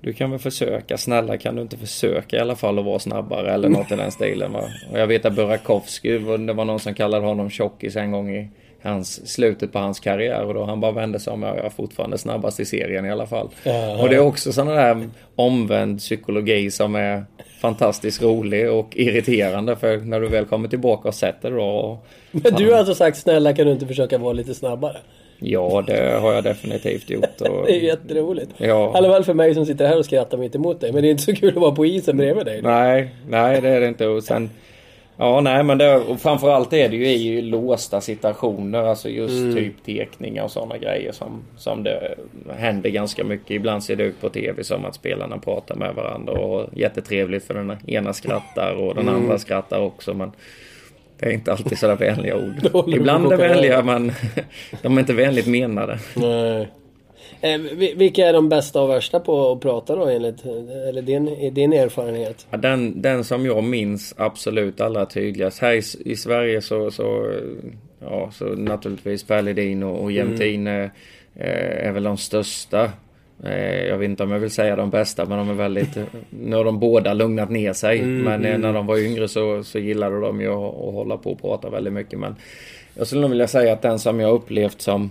[0.00, 3.52] du kan väl försöka, snälla kan du inte försöka i alla fall att vara snabbare
[3.52, 4.64] eller något i den stilen va?
[4.92, 8.48] Och jag vet att Burakovsky, det var någon som kallade honom tjockis en gång i
[8.82, 12.18] hans, slutet på hans karriär och då han bara vände sig om, jag är fortfarande
[12.18, 13.48] snabbast i serien i alla fall.
[13.62, 14.02] Ja.
[14.02, 17.24] Och det är också sådana där omvänd psykologi som är
[17.60, 21.98] fantastiskt rolig och irriterande för när du väl kommer tillbaka och sätter då.
[22.30, 24.96] Men du har alltså sagt snälla kan du inte försöka vara lite snabbare?
[25.38, 27.40] Ja, det har jag definitivt gjort.
[27.40, 27.66] Och...
[27.66, 28.50] det är jätteroligt.
[28.56, 28.92] Ja.
[28.94, 30.92] I alla fall för mig som sitter här och skrattar mitt emot dig.
[30.92, 32.62] Men det är inte så kul att vara på isen bredvid dig.
[32.62, 34.06] Nej, nej det är det inte.
[34.06, 34.50] Och sen...
[35.20, 38.82] Ja, nej men det, och framförallt är det ju i låsta situationer.
[38.82, 39.54] Alltså just mm.
[39.54, 42.14] typ tekningar och sådana grejer som, som det
[42.56, 43.50] händer ganska mycket.
[43.50, 47.54] Ibland ser det ut på TV som att spelarna pratar med varandra och jättetrevligt för
[47.54, 49.22] den ena skrattar och den mm.
[49.22, 50.14] andra skrattar också.
[50.14, 50.32] Men
[51.18, 52.88] det är inte alltid sådana vänliga ord.
[52.88, 54.12] Ibland är vänliga men
[54.82, 55.98] de är inte vänligt menade.
[56.16, 56.68] Nej.
[57.40, 57.60] Eh,
[57.96, 60.44] vilka är de bästa och värsta på att prata då enligt
[60.88, 62.46] eller din, din erfarenhet?
[62.50, 65.58] Ja, den, den som jag minns absolut allra tydligast.
[65.58, 67.32] Här i, i Sverige så, så,
[68.00, 70.90] ja, så naturligtvis Per Ledin och, och Jämtin mm.
[71.34, 72.90] eh, är väl de största.
[73.44, 75.98] Eh, jag vet inte om jag vill säga de bästa men de är väldigt...
[76.30, 77.98] nu har de båda lugnat ner sig.
[77.98, 78.60] Mm, men eh, mm.
[78.60, 81.70] när de var yngre så, så gillade de ju att, att hålla på och prata
[81.70, 82.18] väldigt mycket.
[82.18, 82.36] Men
[82.94, 85.10] jag skulle nog vilja säga att den som jag upplevt som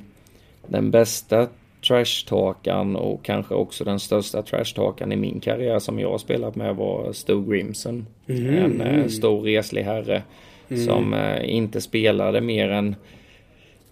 [0.68, 1.48] den bästa
[1.90, 6.76] trashtalkaren och kanske också den största trashtalkaren i min karriär som jag har spelat med
[6.76, 8.08] var Stu Grimson.
[8.28, 8.56] Mm.
[8.56, 10.24] En eh, stor reslig herre
[10.70, 10.86] mm.
[10.86, 12.96] som eh, inte spelade mer än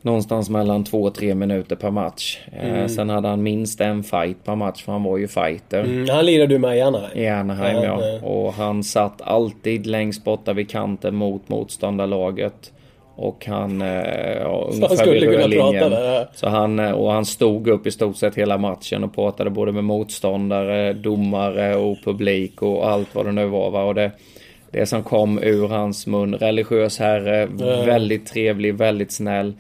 [0.02, 2.40] någonstans mellan två och tre minuter per match.
[2.52, 2.90] Eh, mm.
[2.90, 5.84] sen hade han minst en fight per match för han var ju fighter.
[5.84, 7.24] Mm, han lirade du med i Anaheim?
[7.24, 8.06] I Anaheim ja.
[8.06, 8.28] ja.
[8.28, 12.74] Och han satt alltid längst borta vid kanten mot motståndarlaget.
[13.20, 13.82] Och han...
[13.82, 15.74] Eh, ja, så han skulle kunna linjen.
[15.74, 16.28] prata där?
[16.34, 19.72] Så han, eh, och han stod upp i stort sett hela matchen och pratade både
[19.72, 23.72] med motståndare, domare och publik och allt vad det nu var.
[23.72, 23.84] Va?
[23.84, 24.12] Och det,
[24.72, 27.86] det som kom ur hans mun, religiös herre, mm.
[27.86, 29.54] väldigt trevlig, väldigt snäll.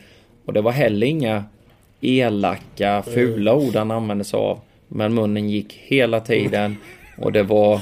[0.45, 1.43] Och det var heller inga
[2.01, 4.59] elaka, fula ord han använde sig av.
[4.87, 6.77] Men munnen gick hela tiden.
[7.17, 7.81] Och det var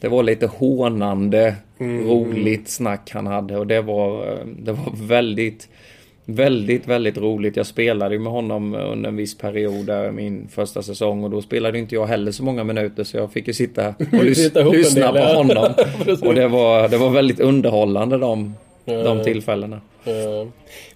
[0.00, 1.54] det var lite hånande,
[1.84, 2.08] mm.
[2.08, 5.68] roligt snack han hade och det var, eh, det var väldigt,
[6.24, 7.56] väldigt, väldigt roligt.
[7.56, 11.78] Jag spelade med honom under en viss period där min första säsong och då spelade
[11.78, 15.18] inte jag heller så många minuter så jag fick ju sitta och lys lyssna på
[15.18, 15.74] honom.
[16.22, 18.54] och det var, det var väldigt underhållande de,
[18.84, 19.80] de tillfällena.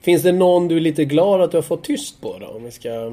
[0.00, 2.46] Finns det någon du är lite glad att du har fått tyst på då?
[2.46, 3.12] Om vi ska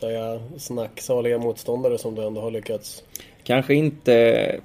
[0.00, 3.02] säga snacksaliga motståndare som du ändå har lyckats?
[3.44, 4.60] Kanske inte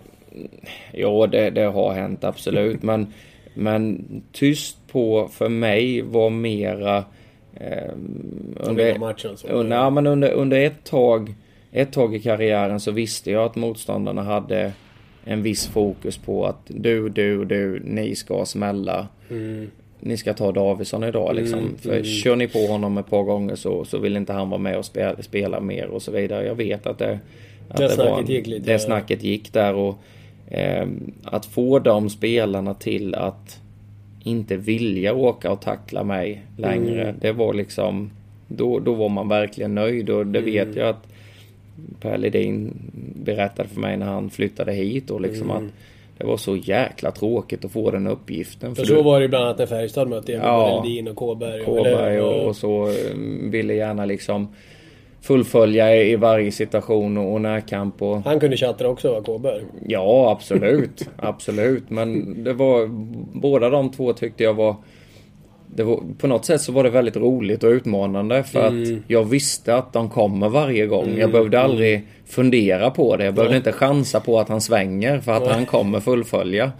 [0.91, 2.83] Ja, det, det har hänt absolut.
[2.83, 3.07] men,
[3.53, 6.97] men tyst på för mig var mera...
[7.59, 7.93] Eh,
[8.55, 9.47] under, matchen, så.
[9.47, 11.35] under, ja, men under, under ett tag
[11.71, 14.71] ett tag i karriären så visste jag att motståndarna hade
[15.25, 19.07] en viss fokus på att du, du, du, ni ska smälla.
[19.29, 19.71] Mm.
[19.99, 21.59] Ni ska ta Davidsson idag liksom.
[21.59, 22.03] Mm, För mm.
[22.03, 24.85] kör ni på honom ett par gånger så, så vill inte han vara med och
[24.85, 26.45] spela, spela mer och så vidare.
[26.45, 27.19] Jag vet att det...
[27.69, 28.71] Att det, det snacket var, gick lite.
[28.71, 29.99] Det snacket gick där och
[31.23, 33.61] att få de spelarna till att
[34.23, 37.03] inte vilja åka och tackla mig längre.
[37.03, 37.15] Mm.
[37.21, 38.11] Det var liksom
[38.47, 40.51] då, då var man verkligen nöjd och det mm.
[40.51, 41.07] vet jag att
[42.01, 42.73] Per Ledin
[43.15, 45.65] berättade för mig när han flyttade hit och liksom mm.
[45.65, 45.71] att
[46.17, 48.75] det var så jäkla tråkigt att få den uppgiften.
[48.75, 51.63] För, för så var det bland annat när Färjestad mötte ja, Ledin och Kåberg.
[51.65, 54.47] Kåberg och, och, så mm, ville gärna liksom
[55.27, 58.01] fullfölja i varje situation och, närkamp.
[58.01, 58.21] Och...
[58.21, 59.61] Han kunde chatta också va, Kåberg?
[59.87, 61.09] Ja, absolut.
[61.17, 61.89] absolut.
[61.89, 62.87] Men det var...
[63.39, 64.75] Båda de två tyckte jag var...
[65.75, 68.83] Det var, på något sätt så var det väldigt roligt och utmanande för mm.
[68.83, 71.05] att jag visste att de kommer varje gång.
[71.05, 71.19] Mm.
[71.19, 73.25] Jag behövde aldrig fundera på det.
[73.25, 76.71] Jag behövde inte chansa på att han svänger för att han kommer fullfölja.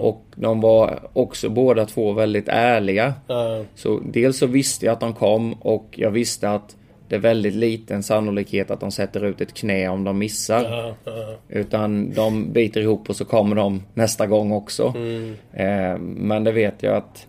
[0.00, 3.14] Och de var också båda två väldigt ärliga.
[3.74, 6.76] Så dels så visste jag att de kom och jag visste att
[7.08, 10.64] det är väldigt liten sannolikhet att de sätter ut ett knä om de missar.
[10.64, 11.34] Uh, uh.
[11.48, 14.94] Utan de biter ihop och så kommer de nästa gång också.
[14.96, 15.34] Mm.
[15.52, 17.26] Eh, men det vet jag att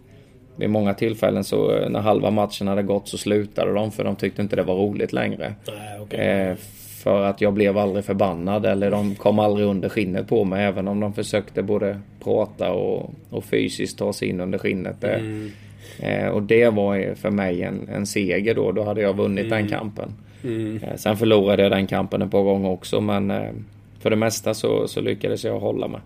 [0.56, 4.16] vid många tillfällen så eh, när halva matchen hade gått så slutade de för de
[4.16, 5.46] tyckte inte det var roligt längre.
[5.46, 6.20] Uh, okay.
[6.20, 6.56] eh,
[7.04, 10.88] för att jag blev aldrig förbannad eller de kom aldrig under skinnet på mig även
[10.88, 15.04] om de försökte både prata och, och fysiskt ta sig in under skinnet.
[15.04, 15.52] Mm.
[16.00, 18.72] Eh, och det var för mig en, en seger då.
[18.72, 19.58] Då hade jag vunnit mm.
[19.58, 20.14] den kampen.
[20.44, 20.80] Mm.
[20.84, 23.52] Eh, sen förlorade jag den kampen ett par gånger också men eh,
[24.00, 26.02] för det mesta så, så lyckades jag hålla mig.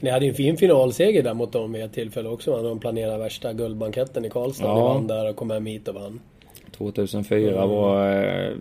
[0.00, 2.56] Ni hade ju en fin finalseger där mot dem vid ett tillfälle också.
[2.56, 4.64] När de planerade värsta guldbanketten i Karlstad.
[4.66, 4.74] Ja.
[4.74, 6.20] Ni vann där och kom hem hit och vann.
[6.76, 7.68] 2004 mm.
[7.68, 8.10] var...
[8.10, 8.52] Eh,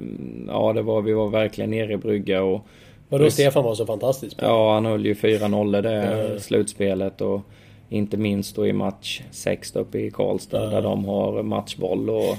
[0.47, 2.61] ja, det var, vi var verkligen nere i brygga och...
[3.09, 4.37] Vadå Stefan var så fantastisk?
[4.41, 6.39] Ja, han höll ju 4-0 det mm.
[6.39, 7.41] slutspelet och...
[7.89, 10.71] Inte minst då i match 6 uppe i Karlstad mm.
[10.71, 12.37] där de har matchboll och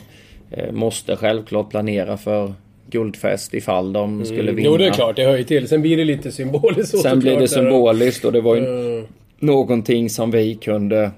[0.51, 2.53] eh, måste självklart planera för
[2.91, 4.27] guldfest ifall de mm.
[4.27, 4.69] skulle vinna.
[4.69, 5.69] Jo det är klart, det hör ju till.
[5.69, 6.99] Sen blir det lite symboliskt.
[6.99, 9.07] Sen blir det symboliskt och det var ju mm.
[9.39, 11.11] någonting som vi kunde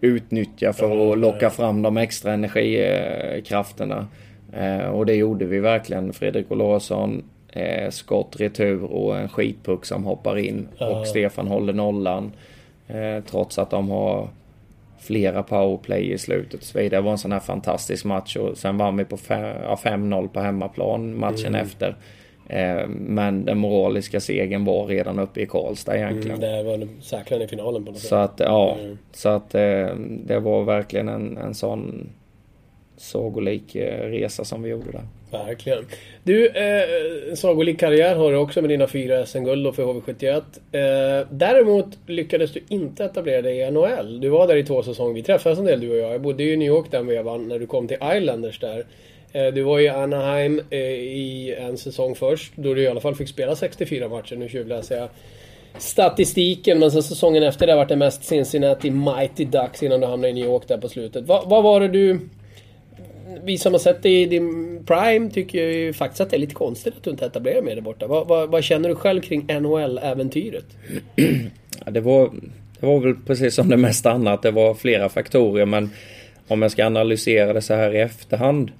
[0.00, 4.06] utnyttja för att locka fram de extra energikrafterna.
[4.52, 6.12] Eh, och det gjorde vi verkligen.
[6.12, 10.68] Fredrik Olausson, eh, skott, retur och en skitpuck som hoppar in.
[10.78, 12.32] Och Stefan håller nollan.
[12.88, 14.28] Eh, trots att de har
[14.98, 17.00] flera powerplay i slutet och så vidare.
[17.00, 21.18] Det var en sån här fantastisk match och sen vann vi på 5-0 på hemmaplan
[21.18, 21.60] matchen mm.
[21.60, 21.96] efter.
[22.48, 26.42] Eh, men den moraliska segern var redan uppe i Karlstad egentligen.
[26.42, 28.08] Mm, det var säkrare i finalen på något sätt.
[28.08, 28.76] Så att, ja.
[28.80, 28.98] Mm.
[29.12, 29.88] Så att eh,
[30.24, 32.10] det var verkligen en, en sån
[32.96, 35.04] sagolik resa som vi gjorde där.
[35.34, 35.86] Verkligen.
[36.22, 40.42] Du, eh, sagolik karriär har du också med dina fyra SM-guld för HV71.
[40.72, 44.20] Eh, däremot lyckades du inte etablera dig i NHL.
[44.20, 45.14] Du var där i två säsonger.
[45.14, 46.12] Vi träffades en del du och jag.
[46.12, 48.84] Jag bodde ju i New York den vevan när du kom till Islanders där.
[49.32, 52.52] Eh, du var i Anaheim eh, i en säsong först.
[52.56, 54.36] Då du i alla fall fick spela 64 matcher.
[54.36, 55.08] Nu tjuvläser jag
[55.78, 56.78] statistiken.
[56.78, 60.32] Men sen säsongen efter det vart det mest Cincinnati Mighty Ducks innan du hamnade i
[60.32, 61.24] New York där på slutet.
[61.26, 62.20] Vad, vad var det du
[63.42, 66.54] vi som har sett dig i din prime tycker ju faktiskt att det är lite
[66.54, 68.06] konstigt att du inte etablerar med dig borta.
[68.06, 70.64] Vad, vad, vad, känner du själv kring NHL-äventyret?
[71.84, 72.30] Ja, det, var,
[72.80, 74.42] det var väl precis som det mesta annat.
[74.42, 75.90] Det var flera faktorer men
[76.48, 78.70] om jag ska analysera det så här i efterhand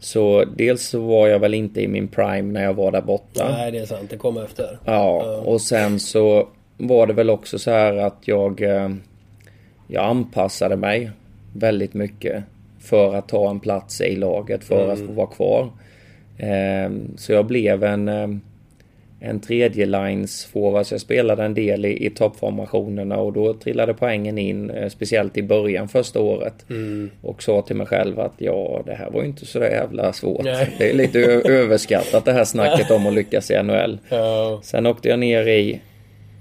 [0.00, 3.48] så dels så var jag väl inte i min prime när jag var där borta.
[3.58, 4.10] Nej, det är sant.
[4.10, 4.78] Det kom efter.
[4.84, 5.36] Ja, ja.
[5.36, 8.62] och sen så var det väl också så här att jag...
[8.62, 8.88] Eh,
[9.90, 11.10] jag anpassade mig
[11.52, 12.44] väldigt mycket
[12.88, 14.90] för att ta en plats i laget för mm.
[14.90, 15.70] att få vara kvar.
[16.38, 18.40] Ehm, så jag blev en, ehm,
[19.20, 20.86] en tredje lines forward.
[20.86, 24.70] Så jag spelade en del i, i toppformationerna och då trillade poängen in.
[24.70, 26.70] Eh, speciellt i början första året.
[26.70, 27.10] Mm.
[27.22, 30.44] Och sa till mig själv att ja, det här var ju inte så jävla svårt.
[30.44, 30.74] Nej.
[30.78, 33.98] Det är lite överskattat det här snacket om att lyckas i NHL.
[34.08, 34.60] Ja.
[34.62, 35.80] Sen åkte jag ner i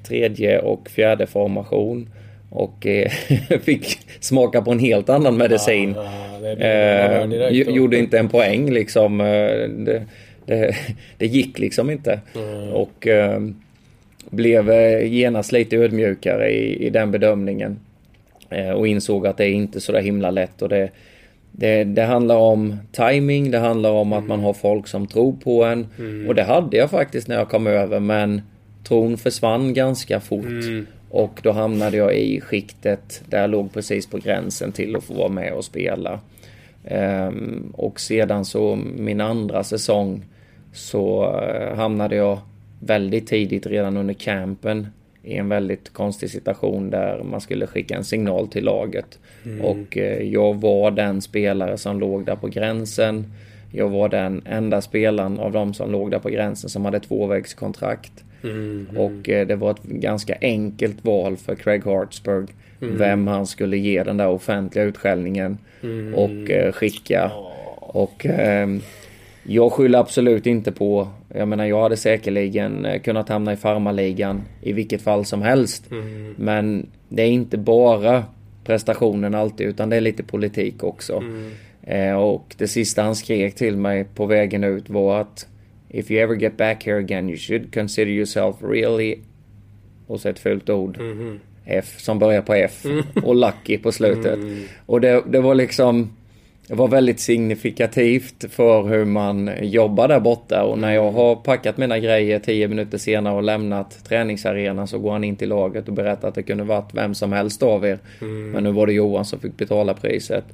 [0.08, 2.10] tredje och fjärde formation.
[2.50, 3.10] Och eh,
[3.64, 5.94] fick smaka på en helt annan medicin.
[5.96, 9.22] Ja, ja, eh, gjorde inte en poäng liksom.
[9.22, 10.06] Eh, det,
[10.46, 10.76] det,
[11.18, 12.20] det gick liksom inte.
[12.36, 12.70] Mm.
[12.70, 13.40] Och eh,
[14.30, 17.80] blev eh, genast lite ödmjukare i, i den bedömningen.
[18.50, 20.62] Eh, och insåg att det är inte så där himla lätt.
[20.62, 20.90] Och det,
[21.52, 25.64] det, det, handlar om timing, det handlar om att man har folk som tror på
[25.64, 25.88] en.
[26.00, 26.28] Mm.
[26.28, 28.42] Och det hade jag faktiskt när jag kom över men
[28.88, 30.46] tron försvann ganska fort.
[30.46, 30.88] Mm.
[31.18, 35.14] Och då hamnade jag i skiktet där jag låg precis på gränsen till att få
[35.14, 36.20] vara med och spela.
[36.92, 40.26] Um, och sedan så min andra säsong
[40.74, 42.40] så uh, hamnade jag
[42.80, 44.88] väldigt tidigt redan under campen
[45.24, 49.20] i en väldigt konstig situation där man skulle skicka en signal till laget.
[49.46, 49.62] Mm.
[49.62, 53.34] Och uh, jag var den spelare som låg där på gränsen.
[53.72, 58.24] Jag var den enda spelaren av de som låg där på gränsen som hade tvåvägskontrakt.
[58.44, 58.88] Mm.
[58.96, 62.50] Och eh, det var ett ganska enkelt val för Craig Hartsburg.
[62.82, 62.98] Mm.
[62.98, 66.14] Vem han skulle ge den där offentliga utskällningen mm.
[66.14, 67.32] och eh, skicka.
[67.76, 68.68] Och eh,
[69.44, 74.42] jag skyller absolut inte på, jag menar jag hade säkerligen eh, kunnat hamna i farmarligan
[74.62, 75.92] i vilket fall som helst.
[75.92, 76.36] Mm.
[76.38, 78.24] Men det är inte bara
[78.64, 81.18] prestationen alltid utan det är lite politik också.
[81.18, 81.52] Mm.
[82.18, 85.48] Och det sista han skrek till mig på vägen ut var att
[85.90, 89.16] If you ever get back here again you should consider yourself really...
[90.08, 90.98] Och så ett fult ord.
[91.00, 91.40] Mhm.
[91.66, 92.86] F som börjar på F.
[92.86, 93.04] Mm.
[93.24, 94.40] Och Lucky på slutet.
[94.86, 96.10] Och det, det var liksom...
[96.68, 101.78] Det var väldigt signifikativt för hur man jobbar där borta och när jag har packat
[101.78, 105.94] mina grejer tio minuter senare och lämnat träningsarenan så går han in till laget och
[105.94, 108.00] berättar att det kunde varit vem som helst av er.
[108.54, 110.46] Men nu var det Johan som fick betala priset.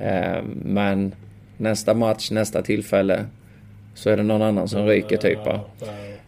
[0.00, 1.14] Eh, Men
[1.56, 3.24] nästa match, nästa tillfälle
[3.96, 5.38] så är det någon annan som ryker typ.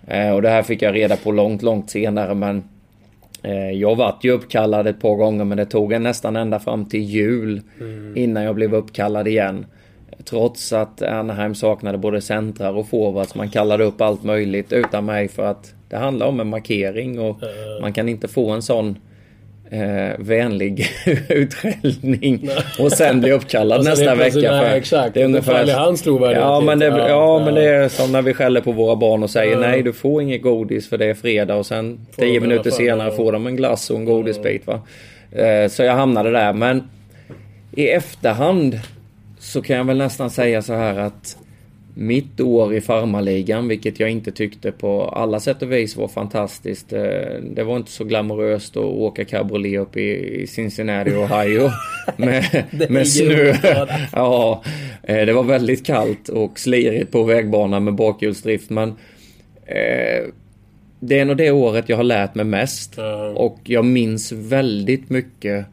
[0.07, 2.63] Eh, Och det här fick jag reda på långt, långt senare men
[3.43, 6.85] eh, jag vart ju uppkallad ett par gånger men det tog en nästan ända fram
[6.85, 7.61] till jul
[8.15, 9.67] innan jag blev uppkallad igen.
[10.25, 13.35] Trots att Anaheim saknade både centrar och forwards.
[13.35, 17.37] Man kallade upp allt möjligt utan mig för att det handlar om en markering och
[17.81, 18.97] man kan inte få en sån
[19.71, 20.87] eh, vänlig
[21.29, 22.49] utskällning
[22.79, 24.53] och sen bli uppkallad nästa vecka.
[24.53, 25.15] nej, exakt.
[25.15, 25.53] Det är Det ungefär...
[25.53, 28.61] faller hans trovärdighet Ja, men det, ja, Ja, men det är som när vi skäller
[28.61, 29.59] på våra barn och säger Ja.
[29.61, 33.11] nej, du får inget godis för det är fredag och sen Får tio minuter senare
[33.13, 34.67] får de en glass och en godisbit.
[34.67, 34.81] Va?
[35.33, 36.53] Eh, Så jag hamnade där.
[36.53, 36.83] Men
[37.73, 38.81] i efterhand
[39.39, 41.37] så kan jag väl nästan säga så här att
[42.01, 46.93] mitt år i farmarligan, vilket jag inte tyckte på alla sätt och vis var fantastiskt.
[46.93, 47.01] eh,
[47.55, 51.71] Det var inte så glamoröst att åka cabriolet upp i Cincinnati, Ohio
[52.17, 53.55] med, med snö.
[54.13, 54.63] Ja,
[55.03, 58.89] eh, det var väldigt kallt och slirigt på vägbanan med bakhjulsdrift men
[59.67, 60.25] eh,
[61.01, 62.99] det är nog det året jag har lärt mig mest.
[63.35, 65.67] Och jag minns väldigt mycket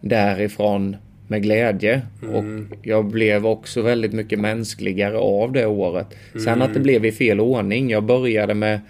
[0.00, 0.96] därifrån
[1.28, 2.02] med glädje.
[2.32, 2.44] Och
[2.82, 6.06] jag blev också väldigt mycket mänskligare av det året.
[6.44, 7.90] Sen att det blev i fel ordning.
[7.90, 8.80] Jag började med,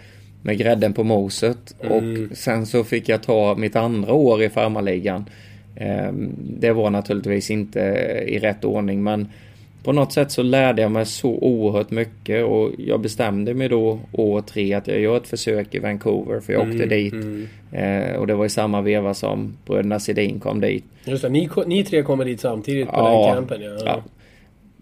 [0.42, 1.74] med grädden på moset.
[1.78, 5.24] Och sen så fick jag ta mitt andra år i farmarligan.
[5.76, 7.80] Ehm, Det var naturligtvis inte
[8.26, 9.28] i rätt ordning men
[9.82, 13.98] på något sätt så lärde jag mig så oerhört mycket och jag bestämde mig då
[14.12, 17.14] år tre att jag gör ett försök i Vancouver för jag åkte dit.
[17.72, 20.84] Eh, och det var i samma veva som bröderna Sedin kom dit.
[21.04, 23.82] Just det, ni, ni tre kommer dit samtidigt på Ja, den campen ja.
[23.84, 24.02] Ja.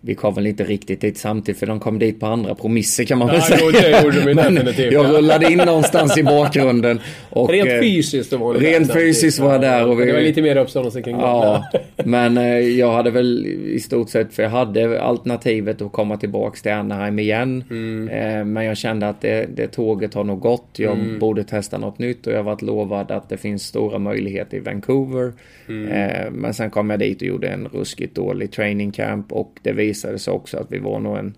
[0.03, 3.19] Vi kom väl inte riktigt dit samtidigt för de kom dit på andra promisser kan
[3.19, 3.71] man väl säga.
[3.71, 5.13] det gjorde de definitivt, jag ja.
[5.19, 7.01] rullade in någonstans i bakgrunden.
[7.31, 10.05] Och, Rent eh, fysiskt var där Rent fysiskt var jag där och vi...
[10.05, 12.05] Det var lite mer uppståndelse kring Ja, det.
[12.05, 16.63] men eh, jag hade väl i stort sett, för jag hade alternativet att komma tillbaks
[16.63, 17.65] till Anaheim igen.
[17.71, 18.09] Mm.
[18.09, 20.69] Eh, Men jag kände att det, det tåget har nog gått.
[20.77, 21.19] Jag Mm.
[21.19, 25.33] borde testa något nytt och jag varit lovad att det finns stora möjligheter i Vancouver.
[25.69, 26.33] Mm.
[26.35, 29.90] Men sen kom jag dit och gjorde en ruskigt dålig training camp och det visade
[29.95, 31.35] sig också att vi var nog en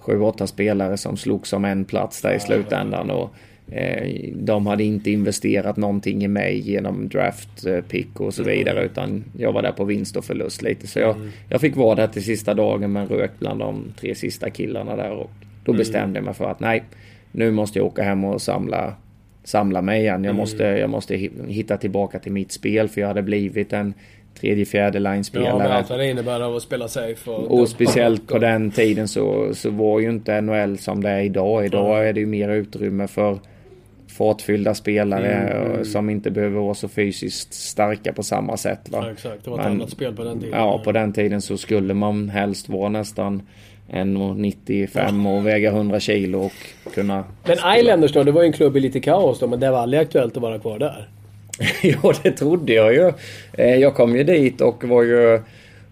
[0.00, 3.10] 7-8 spelare som slogs om en plats där i slutändan.
[3.10, 3.30] Och,
[3.74, 9.24] eh, de hade inte investerat någonting i mig genom draft eh, och så vidare utan
[9.38, 10.86] jag var där på vinst och förlust lite.
[10.86, 11.16] Så jag,
[11.48, 15.10] jag fick vara där till sista dagen men rök bland de tre sista killarna där
[15.10, 15.30] och
[15.64, 16.84] då bestämde jag mig för att nej,
[17.32, 18.94] nu måste jag åka hem och samla
[19.44, 20.24] samla mig igen.
[20.24, 23.94] Jag måste, jag måste hi- hitta tillbaka till mitt spel för jag hade blivit en
[24.40, 25.68] tredje, fjärde Ja, men line-spelare.
[25.74, 27.30] allt vad det innebär av att spela safe.
[27.30, 31.20] Och, Och speciellt på den tiden så, så var ju inte NHL som det är
[31.22, 31.66] idag.
[31.66, 33.38] Idag är det ju mer utrymme för
[34.18, 38.88] fartfyllda spelare Mm, eh, som inte behöver vara så fysiskt starka på samma sätt.
[38.90, 38.98] Va?
[39.02, 39.44] Ja, exakt.
[39.44, 40.58] Det var ett annat spel på den tiden.
[40.58, 43.42] Ja, på den tiden så skulle man helst vara nästan
[43.90, 46.52] 1,95 och väga 100 kilo och
[46.94, 47.24] kunna...
[47.46, 49.78] Men Islanders då, det var ju en klubb i lite kaos då, men det var
[49.78, 51.08] aldrig aktuellt att vara kvar där.
[51.82, 53.12] ja, det trodde jag ju.
[53.52, 55.40] Eh, jag kom ju dit och var ju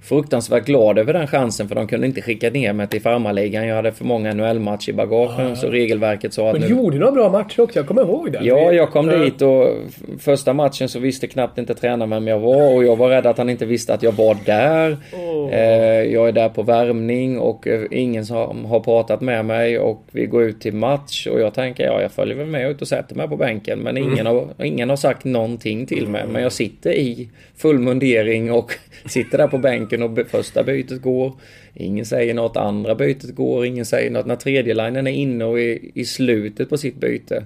[0.02, 3.66] fruktansvärt glad över den chansen för de kunde inte skicka ner mig till farmarligan.
[3.66, 7.12] Jag hade för många NHL-matcher i bagagen så regelverket sa att Men du gjorde några
[7.12, 8.38] bra matcher också, jag kommer ihåg det.
[8.42, 9.16] Ja, jag kom Ja.
[9.16, 9.68] dit och
[10.18, 13.38] första matchen så visste knappt inte tränaren vem jag var och jag var rädd att
[13.38, 14.96] han inte visste att jag var där.
[15.52, 20.02] Eh, Jag är där på värmning och eh, ingen som har pratat med mig och
[20.10, 22.88] vi går ut till match och jag tänker ja, jag följer väl med ut och
[22.88, 26.24] sätter mig på bänken men ingen, har, ingen har sagt någonting till mig.
[26.32, 28.72] Men jag sitter i full mundering och
[29.06, 31.32] sitter där på bänken och be- första bytet går.
[31.74, 34.26] Ingen säger något, andra bytet går, ingen säger något.
[34.26, 37.44] När tredje linen är inne och i, i slutet på sitt byte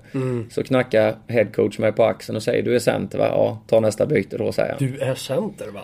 [0.51, 3.27] så knackar headcoach mig på axeln och säger du är center va?
[3.29, 4.89] Ja, ta nästa byte då säger han.
[4.89, 5.81] Du är center va?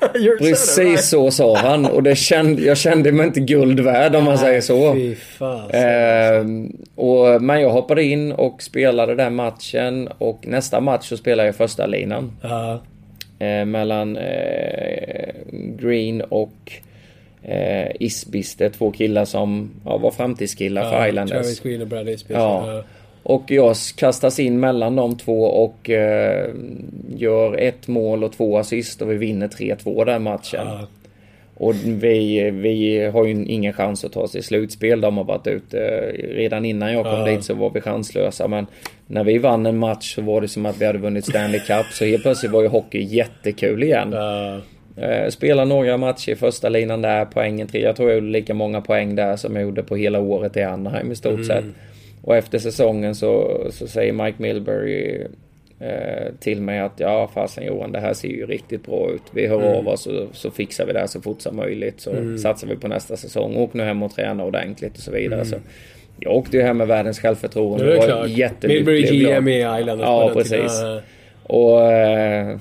[0.38, 4.38] Precis så sa han och det kände, jag kände mig inte guld värd om man
[4.38, 4.94] säger så.
[5.76, 11.48] Ehm, och, men jag hoppade in och spelade den matchen och nästa match så spelade
[11.48, 12.32] jag första linan.
[12.42, 12.82] Ja.
[13.38, 16.72] Eh, mellan eh, Green och
[17.42, 18.60] eh, Isbis.
[18.60, 21.32] Är två killar som ja, var framtidskillar för Islanders.
[21.32, 22.36] Travis Green och Brad Isbys.
[22.36, 22.82] Ja.
[23.22, 26.50] Och jag kastas in mellan de två och eh,
[27.16, 30.66] gör ett mål och två assist och vi vinner 3-2 den matchen.
[30.66, 30.86] Ja.
[31.58, 35.00] Och vi, vi har ju ingen chans att ta oss till slutspel.
[35.00, 35.78] De har varit ute.
[36.12, 37.24] Redan innan jag kom ja.
[37.24, 38.48] dit så var vi chanslösa.
[38.48, 38.66] Men
[39.06, 41.86] när vi vann en match så var det som att vi hade vunnit Stanley Cup.
[41.92, 44.12] Så helt plötsligt var ju hockey jättekul igen.
[44.12, 44.60] Ja.
[44.96, 47.82] Eh, spela några matcher i första linan där, poängen tre.
[47.82, 50.62] Jag tror jag gjorde lika många poäng där som jag gjorde på hela året i
[50.62, 51.44] Anaheim i stort mm.
[51.44, 51.64] sett.
[52.22, 55.26] Och efter säsongen så, så säger Mike Milbury eh,
[56.40, 59.22] till mig att ja fasen Johan det här ser ju riktigt bra ut.
[59.30, 59.76] Vi hör mm.
[59.76, 62.00] av oss och så fixar vi det här så fort som möjligt.
[62.00, 62.38] Så mm.
[62.38, 63.56] satsar vi på nästa säsong.
[63.56, 65.40] Åk nu hem och träna ordentligt och så vidare.
[65.40, 65.50] Mm.
[65.50, 65.56] Så
[66.20, 67.84] jag åkte ju hem med världens självförtroende.
[67.84, 68.28] Det är klart.
[68.28, 68.86] Jättelycklig.
[68.86, 70.72] Milbury GM i Islanders Ja precis.
[71.42, 72.58] Och eh,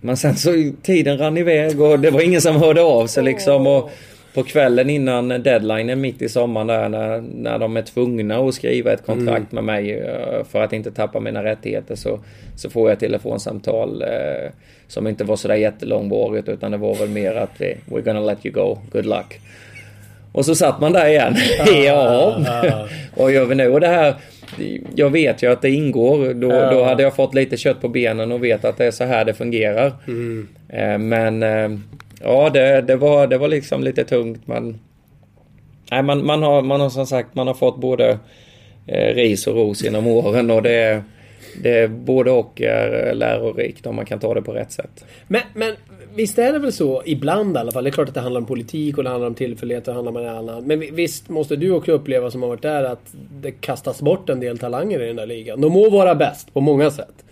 [0.00, 3.66] men sen så tiden rann iväg och det var ingen som hörde av sig liksom.
[3.66, 3.90] Och
[4.36, 8.92] på kvällen innan deadlinen mitt i sommaren där när, när de är tvungna att skriva
[8.92, 9.64] ett kontrakt mm.
[9.64, 12.20] med mig eh, för att inte tappa mina rättigheter så,
[12.56, 14.50] så får jag ett telefonsamtal eh,
[14.88, 18.46] som inte var sådär jättelångvarigt utan det var väl mer att vi, we're gonna let
[18.46, 19.40] you go, good luck.
[20.32, 21.36] Och så satt man där igen.
[21.84, 22.36] ja.
[23.16, 24.14] och gör vi nu det här
[24.94, 26.34] jag vet ju att det ingår.
[26.34, 26.70] Då, ja.
[26.70, 29.24] då hade jag fått lite kött på benen och vet att det är så här
[29.24, 29.92] det fungerar.
[30.06, 30.48] Mm.
[30.68, 31.78] Eh, men eh,
[32.20, 34.46] ja, det, det, var, det var liksom lite tungt.
[34.46, 34.78] Men,
[35.90, 38.18] nej, man, man, har, man har som sagt man har fått både
[38.86, 41.02] eh, ris och ros genom åren och det,
[41.62, 45.04] det både och är eh, lärorikt om man kan ta det på rätt sätt.
[45.28, 45.74] Men, men
[46.14, 47.84] visst är det väl så, ibland i alla fall.
[47.84, 50.10] Det är klart att det handlar om politik och det handlar om tillfälligheter och det
[50.10, 50.64] handlar om det annat.
[50.64, 54.40] Men visst måste du också uppleva som har varit där att det kastas bort en
[54.40, 55.60] del talanger i den där ligan.
[55.60, 57.24] De må vara bäst på många sätt.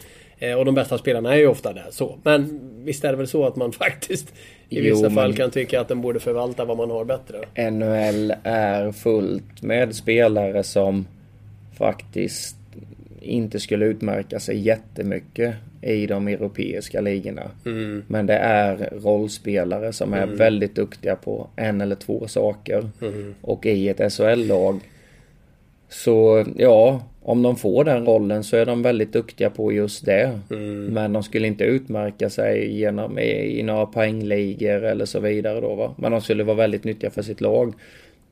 [0.45, 2.19] Eh, och de bästa spelarna är ju ofta där så.
[2.23, 4.35] Men visst är det väl så att man faktiskt
[4.69, 7.71] i vissa jo, fall kan tycka att den borde förvalta vad man har bättre.
[7.71, 11.07] NHL är fullt med spelare som
[11.79, 12.57] faktiskt
[13.21, 17.51] inte skulle utmärka sig jättemycket i de europeiska ligorna.
[17.67, 18.03] Mm.
[18.09, 20.37] Men det är rollspelare som är mm.
[20.37, 22.91] väldigt duktiga på en eller två saker.
[23.03, 23.35] Mm.
[23.41, 24.81] Och i ett SHL-lag
[25.89, 30.41] så ja, om de får den rollen så är de väldigt duktiga på just det.
[30.51, 30.85] Mm.
[30.87, 35.75] Men de skulle inte utmärka sig genom i, i några poängligor eller så vidare då
[35.75, 35.95] va.
[35.99, 37.75] Men de skulle vara väldigt nyttiga för sitt lag.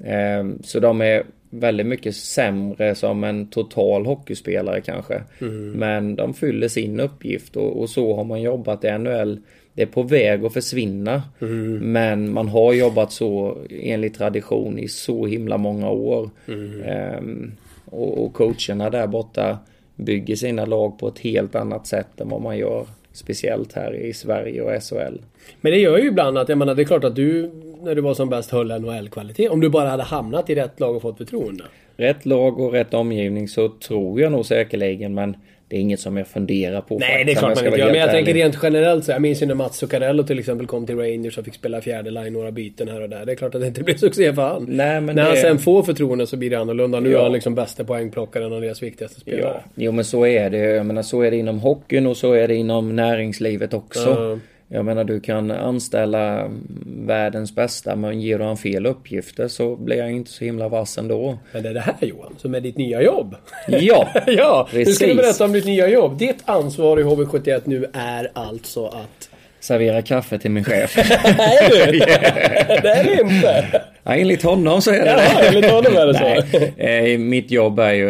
[0.05, 5.23] Eh, så de är väldigt mycket sämre som en total hockeyspelare kanske.
[5.41, 5.71] Mm.
[5.71, 9.39] Men de fyller sin uppgift och, och, så har man jobbat i NHL.
[9.75, 11.23] Det är på väg att försvinna.
[11.41, 11.93] Mm.
[11.93, 16.31] Men man har jobbat så enligt tradition i så himla många år.
[16.49, 17.53] Mm.
[17.93, 19.59] Och, och coacherna där borta
[19.97, 24.13] bygger sina lag på ett helt annat sätt än vad man gör Speciellt här i
[24.13, 25.19] Sverige och SHL.
[25.61, 27.51] Men det gör ju ibland att, jag menar det är klart att du
[27.83, 29.49] när du var som bäst höll NHL-kvalitet.
[29.49, 31.65] Om du bara hade hamnat i rätt lag och fått förtroende.
[31.97, 35.37] Rätt lag och rätt omgivning så tror jag nog säkerligen men
[35.73, 36.99] det är inget som jag funderar på.
[36.99, 37.87] Nej, det är klart man inte gör.
[37.87, 38.25] Men jag ärlig.
[38.25, 39.13] tänker rent generellt så.
[39.13, 42.11] Jag minns ju när Mats Zuccarello till exempel kom till Rangers och fick spela fjärde
[42.11, 43.27] line några byten här och där.
[43.27, 44.67] Det är klart att det inte blir succé för han.
[44.69, 45.29] Nej, men när det...
[45.29, 47.01] han sen får förtroende så blir det annorlunda.
[47.01, 47.19] Nu ja.
[47.19, 49.63] är han liksom bästa poängplockaren och deras viktigaste spelare.
[49.65, 49.71] Ja.
[49.75, 50.59] Jo men så är det.
[50.59, 54.11] Jag menar så är det inom hockeyn och så är det inom näringslivet också.
[54.11, 54.39] Uh.
[54.75, 56.51] Jag menar du kan anställa
[56.87, 60.99] världens bästa men ger du han fel uppgifter så blir jag inte så himla vass
[60.99, 61.39] ändå.
[61.53, 63.35] Men det är det här Johan som är ditt nya jobb.
[63.69, 64.69] Ja, ja.
[64.71, 64.87] Precis.
[64.89, 66.19] Nu ska du berätta om ditt nya jobb.
[66.19, 70.97] Ditt ansvar i HV71 nu är alltså att servera kaffe till min chef.
[71.39, 71.99] Nej du!
[71.99, 73.83] det är det inte.
[74.03, 75.49] Ja, enligt honom så är det ja, det.
[75.49, 76.67] enligt honom är det så.
[76.77, 78.09] Nej, mitt jobb är ju,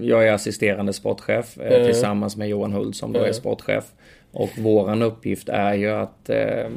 [0.00, 1.86] jag är assisterande sportchef mm.
[1.86, 3.28] tillsammans med Johan Hult som då mm.
[3.28, 3.84] är sportchef.
[4.36, 6.68] Och våran uppgift är ju att eh,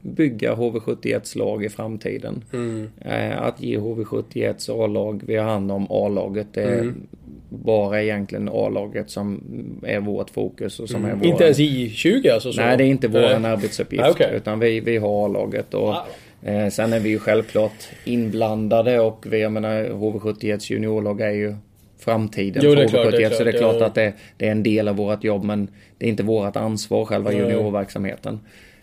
[0.00, 2.44] bygga HV71s lag i framtiden.
[2.52, 2.90] Mm.
[3.00, 6.46] Eh, att ge HV71s A-lag, vi har hand om A-laget.
[6.52, 7.06] Det är mm.
[7.48, 9.40] bara egentligen A-laget som
[9.82, 10.80] är vårt fokus.
[10.80, 11.10] Och som mm.
[11.10, 11.32] är våran...
[11.32, 12.52] Inte ens I20 alltså?
[12.52, 12.60] Så.
[12.60, 14.04] Nej, det är inte våran arbetsuppgift.
[14.04, 14.36] Ah, okay.
[14.36, 15.74] Utan vi, vi har A-laget.
[15.74, 16.06] Och, ah.
[16.42, 21.54] eh, sen är vi ju självklart inblandade och vi, jag menar HV71s juniorlag är ju
[22.02, 23.30] framtiden jo, för HV71.
[23.30, 23.86] Så det är klart ja.
[23.86, 27.04] att det, det, är en del av vårt jobb men det är inte vårt ansvar
[27.04, 28.40] själva juniorverksamheten.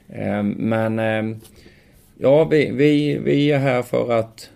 [0.10, 1.40] Ehm, men ehm,
[2.18, 4.50] ja, vi, vi, vi är här för att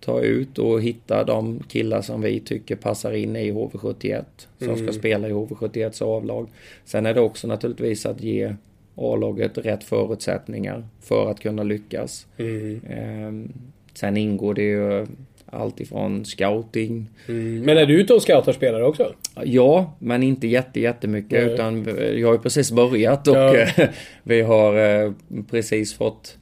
[0.00, 4.24] ta ut och hitta de killar som vi tycker passar in i HV71.
[4.58, 4.78] Som mm.
[4.78, 6.48] ska spela i HV71s avlag.
[6.84, 8.54] Sen är det också naturligtvis att ge
[8.94, 12.26] A-laget rätt förutsättningar för att kunna lyckas.
[12.36, 12.80] Mm.
[12.90, 13.52] Ehm,
[13.94, 15.06] sen ingår det ju
[15.52, 17.10] allt ifrån scouting.
[17.28, 17.60] Mm.
[17.60, 19.14] Men är du ute och scoutar spelare också?
[19.44, 21.54] Ja, men inte jätte, jättemycket Nej.
[21.54, 21.84] utan
[22.18, 23.66] jag har ju precis börjat och ja.
[24.22, 25.12] vi har eh,
[25.50, 26.36] precis fått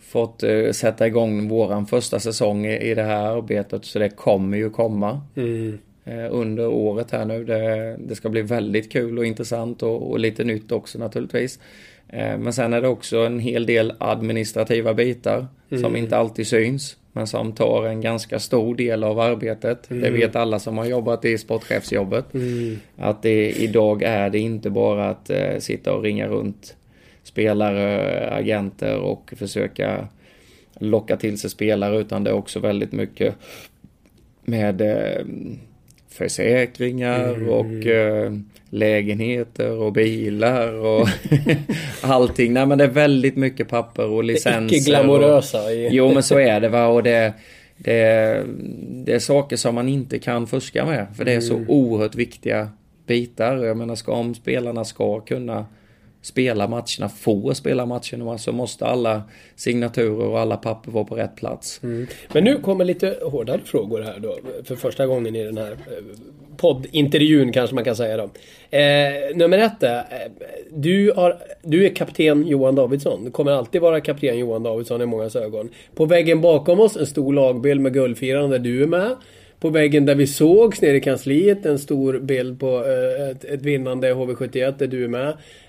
[0.00, 4.70] fått eh, sätta igång våran första säsong i det här arbetet så det kommer ju
[4.70, 5.20] komma.
[5.36, 5.78] Mm.
[6.04, 7.44] Eh, under året här nu.
[7.44, 11.58] Det, det, ska bli väldigt kul och intressant och, och lite nytt också naturligtvis.
[12.08, 15.82] Eh, men sen är det också en hel del administrativa bitar mm.
[15.82, 16.96] som inte alltid syns.
[17.12, 19.90] Men som tar en ganska stor del av arbetet.
[19.90, 20.02] Mm.
[20.02, 22.34] Det vet alla som har jobbat i sportchefsjobbet.
[22.34, 22.78] Mm.
[22.96, 26.76] Att det, idag är det inte bara att eh, sitta och ringa runt
[27.22, 30.08] spelare, agenter och försöka
[30.78, 33.34] locka till sig spelare utan det är också väldigt mycket
[34.44, 35.24] med eh,
[36.08, 37.48] försäkringar mm.
[37.48, 38.32] och eh,
[38.70, 41.08] lägenheter och bilar och
[42.00, 42.52] allting.
[42.52, 44.68] Nej men det är väldigt mycket papper och licenser.
[44.68, 45.64] Det icke-glamorösa.
[45.64, 47.32] Och, jo men så är det va och det,
[47.76, 48.42] det,
[49.04, 51.06] det är saker som man inte kan fuska med.
[51.16, 51.70] För det är så mm.
[51.70, 52.68] oerhört viktiga
[53.06, 53.56] bitar.
[53.56, 55.66] Jag menar ska om spelarna ska kunna
[56.22, 59.22] spela matcherna, få spela matcherna, så måste alla
[59.56, 61.80] signaturer och alla papper vara på rätt plats.
[61.82, 62.06] Mm.
[62.32, 65.76] Men nu kommer lite hårdare frågor här då, för första gången i den här eh,
[66.56, 68.30] poddintervjun kanske man kan säga då.
[68.70, 70.04] Eh, nummer ett är,
[70.70, 73.24] du, har, du är kapten Johan Davidsson.
[73.24, 75.68] Du kommer alltid vara kapten Johan Davidsson i många ögon.
[75.94, 79.16] På väggen bakom oss en stor lagbild med guldfirande där du är med.
[79.60, 83.62] På väggen där vi sågs nere i kansliet en stor bild på eh, ett, ett
[83.62, 85.28] vinnande HV71 där du är med.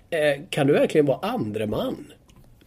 [0.09, 2.05] Eh, kan du verkligen vara andre man?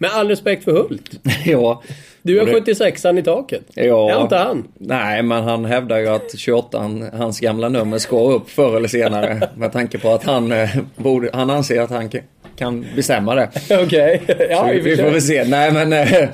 [0.02, 1.20] Med all respekt för Hult.
[1.44, 1.82] ja.
[2.22, 3.62] Du är 76an i taket.
[3.74, 4.10] Ja.
[4.10, 4.68] Är inte han?
[4.78, 9.48] Nej, men han hävdar ju att 28 hans gamla nummer ska upp förr eller senare.
[9.56, 12.10] med tanke på att han, eh, borde, han anser att han
[12.56, 13.50] kan bestämma det.
[13.82, 14.20] Okej.
[14.22, 14.46] Okay.
[14.50, 15.44] Ja, vi, vi får väl se.
[15.44, 16.28] Nej, men eh,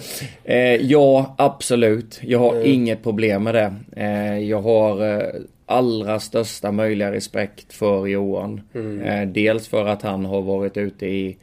[0.44, 2.20] eh, ja, absolut.
[2.22, 2.66] Jag har mm.
[2.66, 3.74] inget problem med det.
[3.96, 5.28] Eh, jag har eh,
[5.66, 8.60] allra största möjliga respekt för Johan.
[8.74, 9.32] Mm.
[9.32, 11.36] Dels för att han har varit ute i,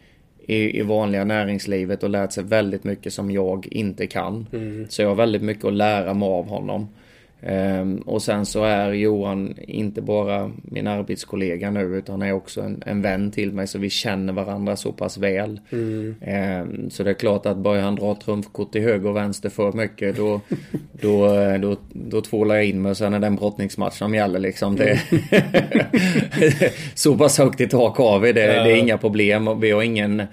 [0.47, 4.47] i, i, vanliga näringslivet och lärt sig väldigt mycket som jag inte kan.
[4.53, 4.85] Mm.
[4.89, 6.87] Så jag har väldigt mycket att lära mig av honom.
[7.41, 12.83] Um, och sen så är Johan inte bara min arbetskollega nu utan är också en,
[12.85, 15.59] en vän till mig så vi känner varandra så pass väl.
[15.71, 16.15] Mm.
[16.61, 19.71] Um, så det är klart att börjar han dra trumfkort till höger och vänster för
[19.71, 20.41] mycket då,
[20.91, 21.27] då,
[21.61, 24.75] då, då tvålar jag in mig och sen är det en brottningsmatch som gäller liksom.
[24.75, 25.01] Det,
[26.93, 28.63] så pass högt i tak har vi, det, ja.
[28.63, 30.23] det är inga problem vi har ingen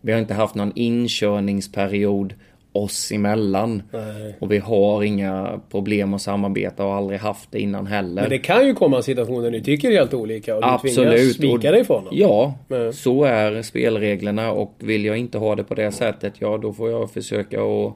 [0.00, 2.34] vi har inte haft någon inkörningsperiod
[2.72, 3.82] oss emellan.
[3.92, 4.36] Nej.
[4.38, 8.22] Och vi har inga problem att samarbeta och aldrig haft det innan heller.
[8.22, 11.18] Men det kan ju komma situationer där ni tycker helt olika och du Absolut.
[11.18, 12.12] tvingas svika dig från honom.
[12.16, 12.92] Ja, Nej.
[12.92, 16.90] så är spelreglerna och vill jag inte ha det på det sättet, ja då får
[16.90, 17.94] jag försöka att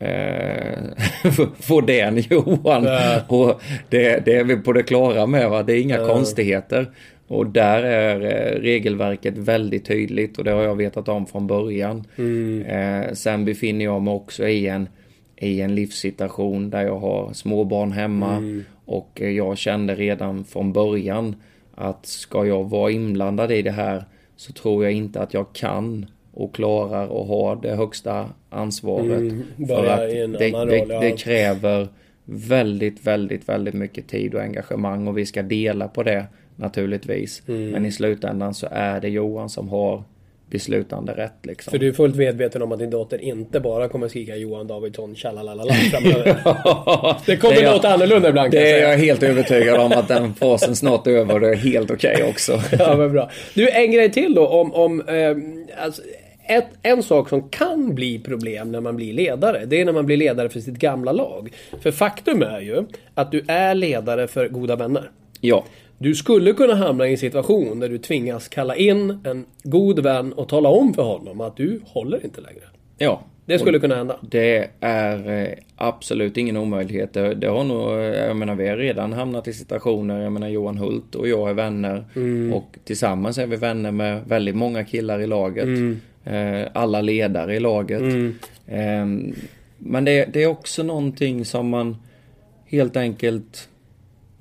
[0.00, 2.88] eh, få den Johan.
[3.28, 6.06] Och det, det, är vi på det klara med va, det är inga ja.
[6.06, 6.86] konstigheter.
[7.28, 12.04] Och där är eh, regelverket väldigt tydligt och det har jag vetat om från början.
[12.16, 12.62] Mm.
[12.62, 14.88] Eh, sen befinner jag mig också i en,
[15.36, 18.64] i en livssituation där jag har småbarn hemma mm.
[18.84, 21.36] och eh, jag kände redan från början
[21.74, 24.04] att ska jag vara inblandad i det här
[24.36, 29.20] så tror jag inte att jag kan och klarar att ha det högsta ansvaret.
[29.20, 31.88] Mm, för att det, det, det kräver
[32.24, 36.26] väldigt, väldigt, väldigt mycket tid och engagemang och vi ska dela på det
[36.58, 37.42] naturligtvis.
[37.48, 37.70] Mm.
[37.70, 40.04] Men i slutändan så är det Johan som har
[40.50, 41.70] beslutande rätt liksom.
[41.70, 45.14] För du är fullt medveten om att din dotter inte bara kommer skrika Johan Davidsson
[45.14, 46.36] tjalalala framöver?
[47.26, 50.76] det kommer det låta annorlunda ibland Det är jag helt övertygad om att den fasen
[50.76, 52.60] snart är över och det är helt okej okay också.
[52.78, 53.30] ja men bra.
[53.54, 55.36] Du en grej till då om, om eh,
[55.84, 56.02] alltså,
[56.48, 60.06] ett, en sak som kan bli problem när man blir ledare, det är när man
[60.06, 61.52] blir ledare för sitt gamla lag.
[61.80, 62.84] För faktum är ju
[63.14, 65.10] att du är ledare för goda vänner.
[65.40, 65.64] Ja.
[65.98, 70.32] Du skulle kunna hamna i en situation där du tvingas kalla in en god vän
[70.32, 72.64] och tala om för honom att du håller inte längre.
[72.98, 73.22] Ja.
[73.48, 74.16] Det skulle kunna hända.
[74.20, 77.12] Det är eh, absolut ingen omöjlighet.
[77.12, 80.48] Det, det, har nog, eh, jag menar vi har redan hamnat i situationer, jag menar
[80.48, 82.04] Johan Hult och jag är vänner.
[82.16, 82.52] Mm.
[82.52, 85.64] Och tillsammans är vi vänner med väldigt många killar i laget.
[85.64, 86.00] Mm.
[86.24, 88.00] Eh, alla ledare i laget.
[88.00, 88.34] Mm.
[88.66, 89.34] Ehm,
[89.78, 91.96] men det, det är också någonting som man
[92.66, 93.68] helt enkelt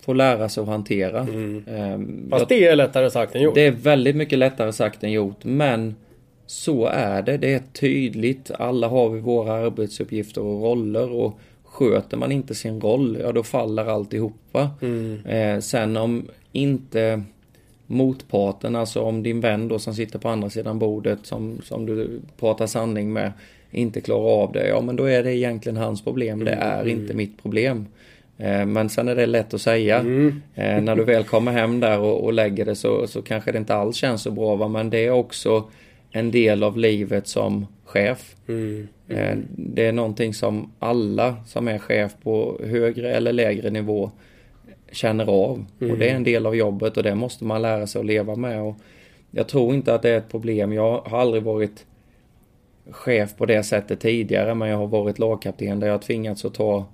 [0.08, 1.20] får lära sig att hantera.
[1.20, 1.64] Mm.
[1.68, 3.56] Um, Fast det är lättare sagt än gjort.
[3.56, 5.44] Det är väldigt mycket lättare sagt än gjort.
[5.44, 5.96] Men
[6.46, 7.38] så är det.
[7.38, 8.52] Det är tydligt.
[8.52, 11.12] Alla har vi våra arbetsuppgifter och roller.
[11.12, 11.40] Och
[11.78, 14.70] sköter man inte sin roll, ja då faller alltihopa.
[14.82, 15.26] Mm.
[15.26, 17.24] Eh, sen om inte
[17.88, 22.20] motparten, alltså om din vän då som sitter på andra sidan bordet som, som du
[22.40, 23.32] pratar sanning med
[23.72, 26.46] inte klarar av det, ja men då är det egentligen hans problem.
[26.46, 26.68] Det mm.
[26.68, 27.00] är mm.
[27.00, 27.86] inte mitt problem.
[28.38, 30.00] Eh, men sen är det lätt att säga.
[30.00, 30.42] Mm.
[30.56, 33.58] Eh, när du väl kommer hem där och, och lägger det så, så kanske det
[33.58, 34.56] inte alls känns så bra.
[34.56, 34.68] Va?
[34.68, 35.70] Men det är också
[36.12, 38.36] en del av livet som chef.
[38.48, 38.88] Mm.
[39.10, 39.46] Mm.
[39.50, 44.12] Det är någonting som alla som är chef på högre eller lägre nivå
[44.92, 45.66] känner av.
[45.80, 48.36] Och det är en del av jobbet och det måste man lära sig att leva
[48.36, 48.62] med.
[48.62, 48.76] Och
[49.32, 50.74] jag tror inte att det är ett problem.
[50.74, 51.86] Jag har aldrig varit
[52.90, 56.86] chef på det sättet tidigare men jag har varit lagkapten där jag tvingats att ta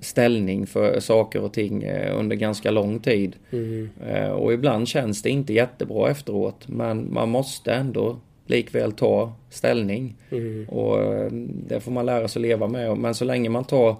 [0.00, 3.36] ställning för saker och ting eh, under ganska lång tid.
[3.50, 3.90] Mm.
[4.32, 8.16] Och ibland känns det inte jättebra efteråt men man måste ändå
[8.46, 10.16] likväl ta ställning.
[10.30, 10.68] Mm.
[10.68, 11.30] Och eh,
[11.68, 12.98] det får man lära sig leva med.
[12.98, 13.96] Men så länge man tar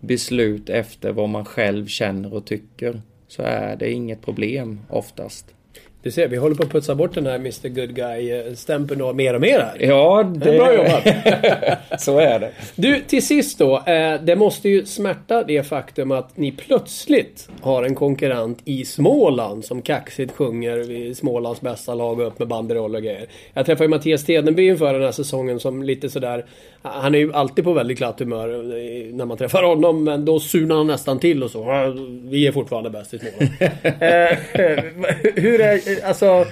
[0.00, 5.54] beslut efter vad man själv känner och tycker så är det inget problem oftast.
[6.08, 9.40] Du ser, vi håller på att putsa bort den här Mr Good Guy-stämpeln mer och
[9.40, 9.76] mer här.
[9.80, 10.58] Ja, det...
[10.58, 11.02] Bra jobbat!
[12.00, 12.50] så är det.
[12.74, 13.82] Du, till sist då.
[13.86, 19.64] Eh, det måste ju smärta det faktum att ni plötsligt har en konkurrent i Småland
[19.64, 23.26] som kaxigt sjunger i Smålands bästa lag och upp med banderoll och grejer.
[23.54, 26.44] Jag träffade ju Mattias Tedenby inför den här säsongen som lite sådär...
[26.82, 28.48] Han är ju alltid på väldigt glatt humör
[29.12, 31.64] när man träffar honom men då surnar han nästan till och så.
[32.22, 33.52] Vi är fortfarande bäst i Småland.
[34.00, 34.38] Eh,
[35.34, 36.46] hur är alltså...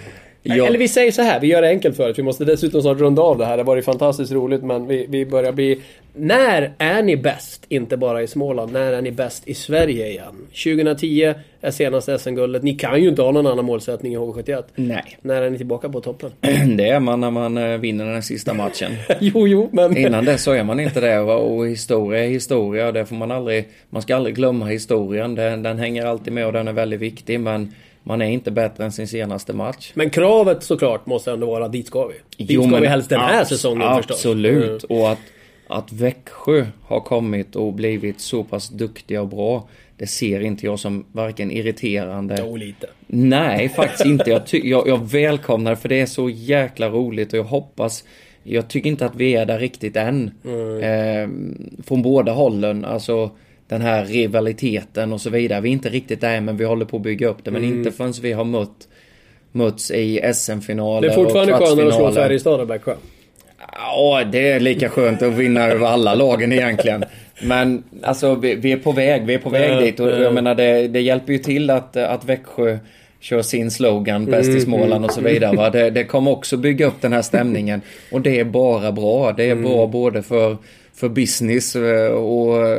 [0.55, 0.67] Ja.
[0.67, 2.19] Eller vi säger så här, vi gör det enkelt för oss.
[2.19, 3.57] Vi måste dessutom snart runda av det här.
[3.57, 5.81] Det har varit fantastiskt roligt men vi, vi börjar bli...
[6.15, 7.65] När är ni bäst?
[7.69, 8.73] Inte bara i Småland.
[8.73, 10.35] När är ni bäst i Sverige igen?
[10.65, 12.63] 2010 är senaste SM-guldet.
[12.63, 14.63] Ni kan ju inte ha någon annan målsättning i HV71.
[14.75, 15.19] Nej.
[15.23, 16.31] När är ni tillbaka på toppen?
[16.77, 18.93] Det är man när man eh, vinner den sista matchen.
[19.21, 19.97] jo, jo, men...
[19.97, 21.19] Innan det så är man inte det.
[21.19, 22.93] Och historia är historia.
[22.93, 23.69] Det får man aldrig...
[23.91, 25.35] Man ska aldrig glömma historien.
[25.35, 27.41] Den, den hänger alltid med och den är väldigt viktig.
[27.41, 27.73] Men
[28.07, 29.93] man är inte bättre än sin senaste match.
[29.95, 32.15] Men kravet såklart måste ändå vara dit ska vi.
[32.45, 34.07] Dit jo, ska vi helst den här säsongen absolut.
[34.07, 34.17] förstås.
[34.17, 34.85] Absolut.
[34.91, 35.03] Mm.
[35.03, 35.19] Och att,
[35.67, 39.69] att Växjö har kommit och blivit så pass duktiga och bra.
[39.97, 42.37] Det ser inte jag som varken irriterande...
[42.39, 42.87] Jo, lite.
[43.07, 44.31] Nej, faktiskt inte.
[44.31, 48.05] Jag, jag, jag välkomnar det för det är så jäkla roligt och jag hoppas...
[48.43, 50.31] Jag tycker inte att vi är där riktigt än.
[50.45, 50.81] Mm.
[50.81, 52.85] Eh, från båda hållen.
[52.85, 53.31] Alltså
[53.69, 55.61] den här rivaliteten och så vidare.
[55.61, 57.51] Vi är inte riktigt där men vi håller på att bygga upp det.
[57.51, 57.79] Men mm.
[57.79, 58.89] inte förrän vi har mött
[59.53, 62.95] mötts i SM-finaler Det är fortfarande skönare att slå Färjestad än Växjö.
[63.73, 67.05] Ja, det är lika skönt att vinna över alla lagen egentligen.
[67.43, 70.55] Men alltså vi, vi är på väg, vi är på väg dit och jag menar
[70.55, 72.79] det, det hjälper ju till att, att Växjö
[73.21, 75.57] kör sin slogan bäst i Småland och så vidare.
[75.57, 75.71] Va?
[75.77, 77.81] Det, det kommer också bygga upp den här stämningen.
[78.13, 79.33] Och det är bara bra.
[79.33, 79.91] Det är bra mm.
[79.91, 80.57] både för,
[80.95, 82.79] för business eh, och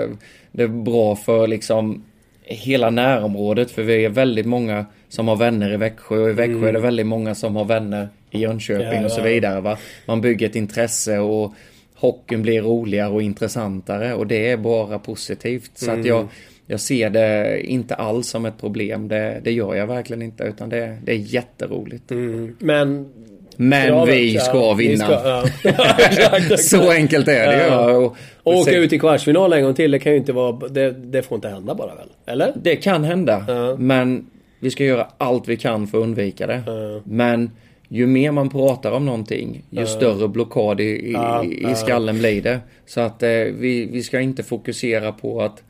[0.52, 2.04] det är bra för liksom
[2.44, 6.58] hela närområdet för vi är väldigt många som har vänner i Växjö och i Växjö
[6.58, 6.68] mm.
[6.68, 9.62] är det väldigt många som har vänner i Jönköping ja, och så vidare.
[9.62, 9.78] Va?
[10.06, 11.54] Man bygger ett intresse och
[11.96, 15.72] hockeyn blir roligare och intressantare och det är bara positivt.
[15.76, 16.00] Så mm.
[16.00, 16.28] att jag,
[16.66, 19.08] jag ser det inte alls som ett problem.
[19.08, 22.12] Det, det gör jag verkligen inte utan det, det är jätteroligt.
[22.12, 22.56] Mm.
[22.60, 23.10] Men
[23.58, 25.06] men Kravet, vi ska ja, vinna.
[25.06, 26.58] Ska, ja.
[26.58, 27.92] så enkelt är det ja.
[27.92, 30.68] och, och Åka ut i kvartsfinal en gång till, det kan ju inte vara...
[30.68, 32.10] Det, det får inte hända bara väl?
[32.26, 32.54] Eller?
[32.64, 33.46] Det kan hända.
[33.78, 34.26] Men
[34.60, 36.64] vi ska göra allt vi kan för att undvika det.
[37.04, 37.52] Men
[37.88, 42.60] ju mer man pratar om någonting, ju större blockad i, i, i skallen blir det.
[42.86, 45.64] Så att eh, vi, vi ska inte fokusera på att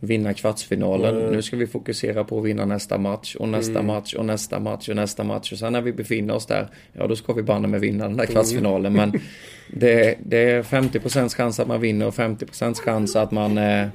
[0.00, 1.16] vinna kvartsfinalen.
[1.16, 1.32] Mm.
[1.32, 3.86] Nu ska vi fokusera på att vinna nästa match och nästa mm.
[3.86, 5.52] match och nästa match och nästa match.
[5.52, 8.16] Och sen när vi befinner oss där, ja då ska vi banne med vinna den
[8.16, 8.96] där kvartsfinalen.
[8.96, 9.10] Mm.
[9.10, 9.20] Men
[9.80, 13.86] det, det, är 50% chans att man vinner och 50% chans att man eh,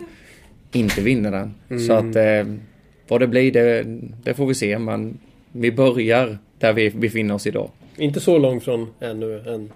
[0.71, 1.53] inte vinner den.
[1.69, 1.87] Mm.
[1.87, 2.55] Så att eh,
[3.07, 3.83] vad det blir, det,
[4.23, 4.79] det, får vi se.
[4.79, 5.17] Men
[5.51, 7.69] vi börjar där vi befinner oss idag.
[7.97, 9.71] Inte så långt från ännu en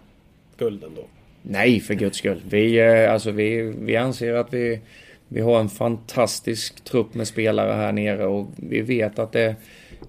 [0.58, 1.02] guld ändå?
[1.42, 2.42] Nej, för guds skull.
[2.50, 4.80] Vi, eh, alltså, vi, vi anser att vi
[5.28, 9.56] vi har en fantastisk trupp med spelare här nere och vi vet att det,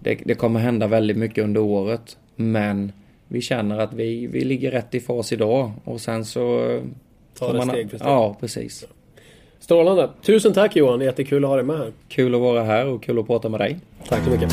[0.00, 2.16] det, det kommer hända väldigt mycket under året.
[2.36, 2.92] Men
[3.28, 6.78] vi känner att vi, vi ligger rätt i fas idag och sen så...
[7.38, 8.08] Ta det man, steg för steg.
[8.08, 8.86] Ja, precis.
[9.58, 10.10] Strålande.
[10.22, 11.92] Tusen tack Johan, jättekul att ha dig med här.
[12.08, 13.78] Kul att vara här och kul att prata med dig.
[14.08, 14.52] Tack så mycket.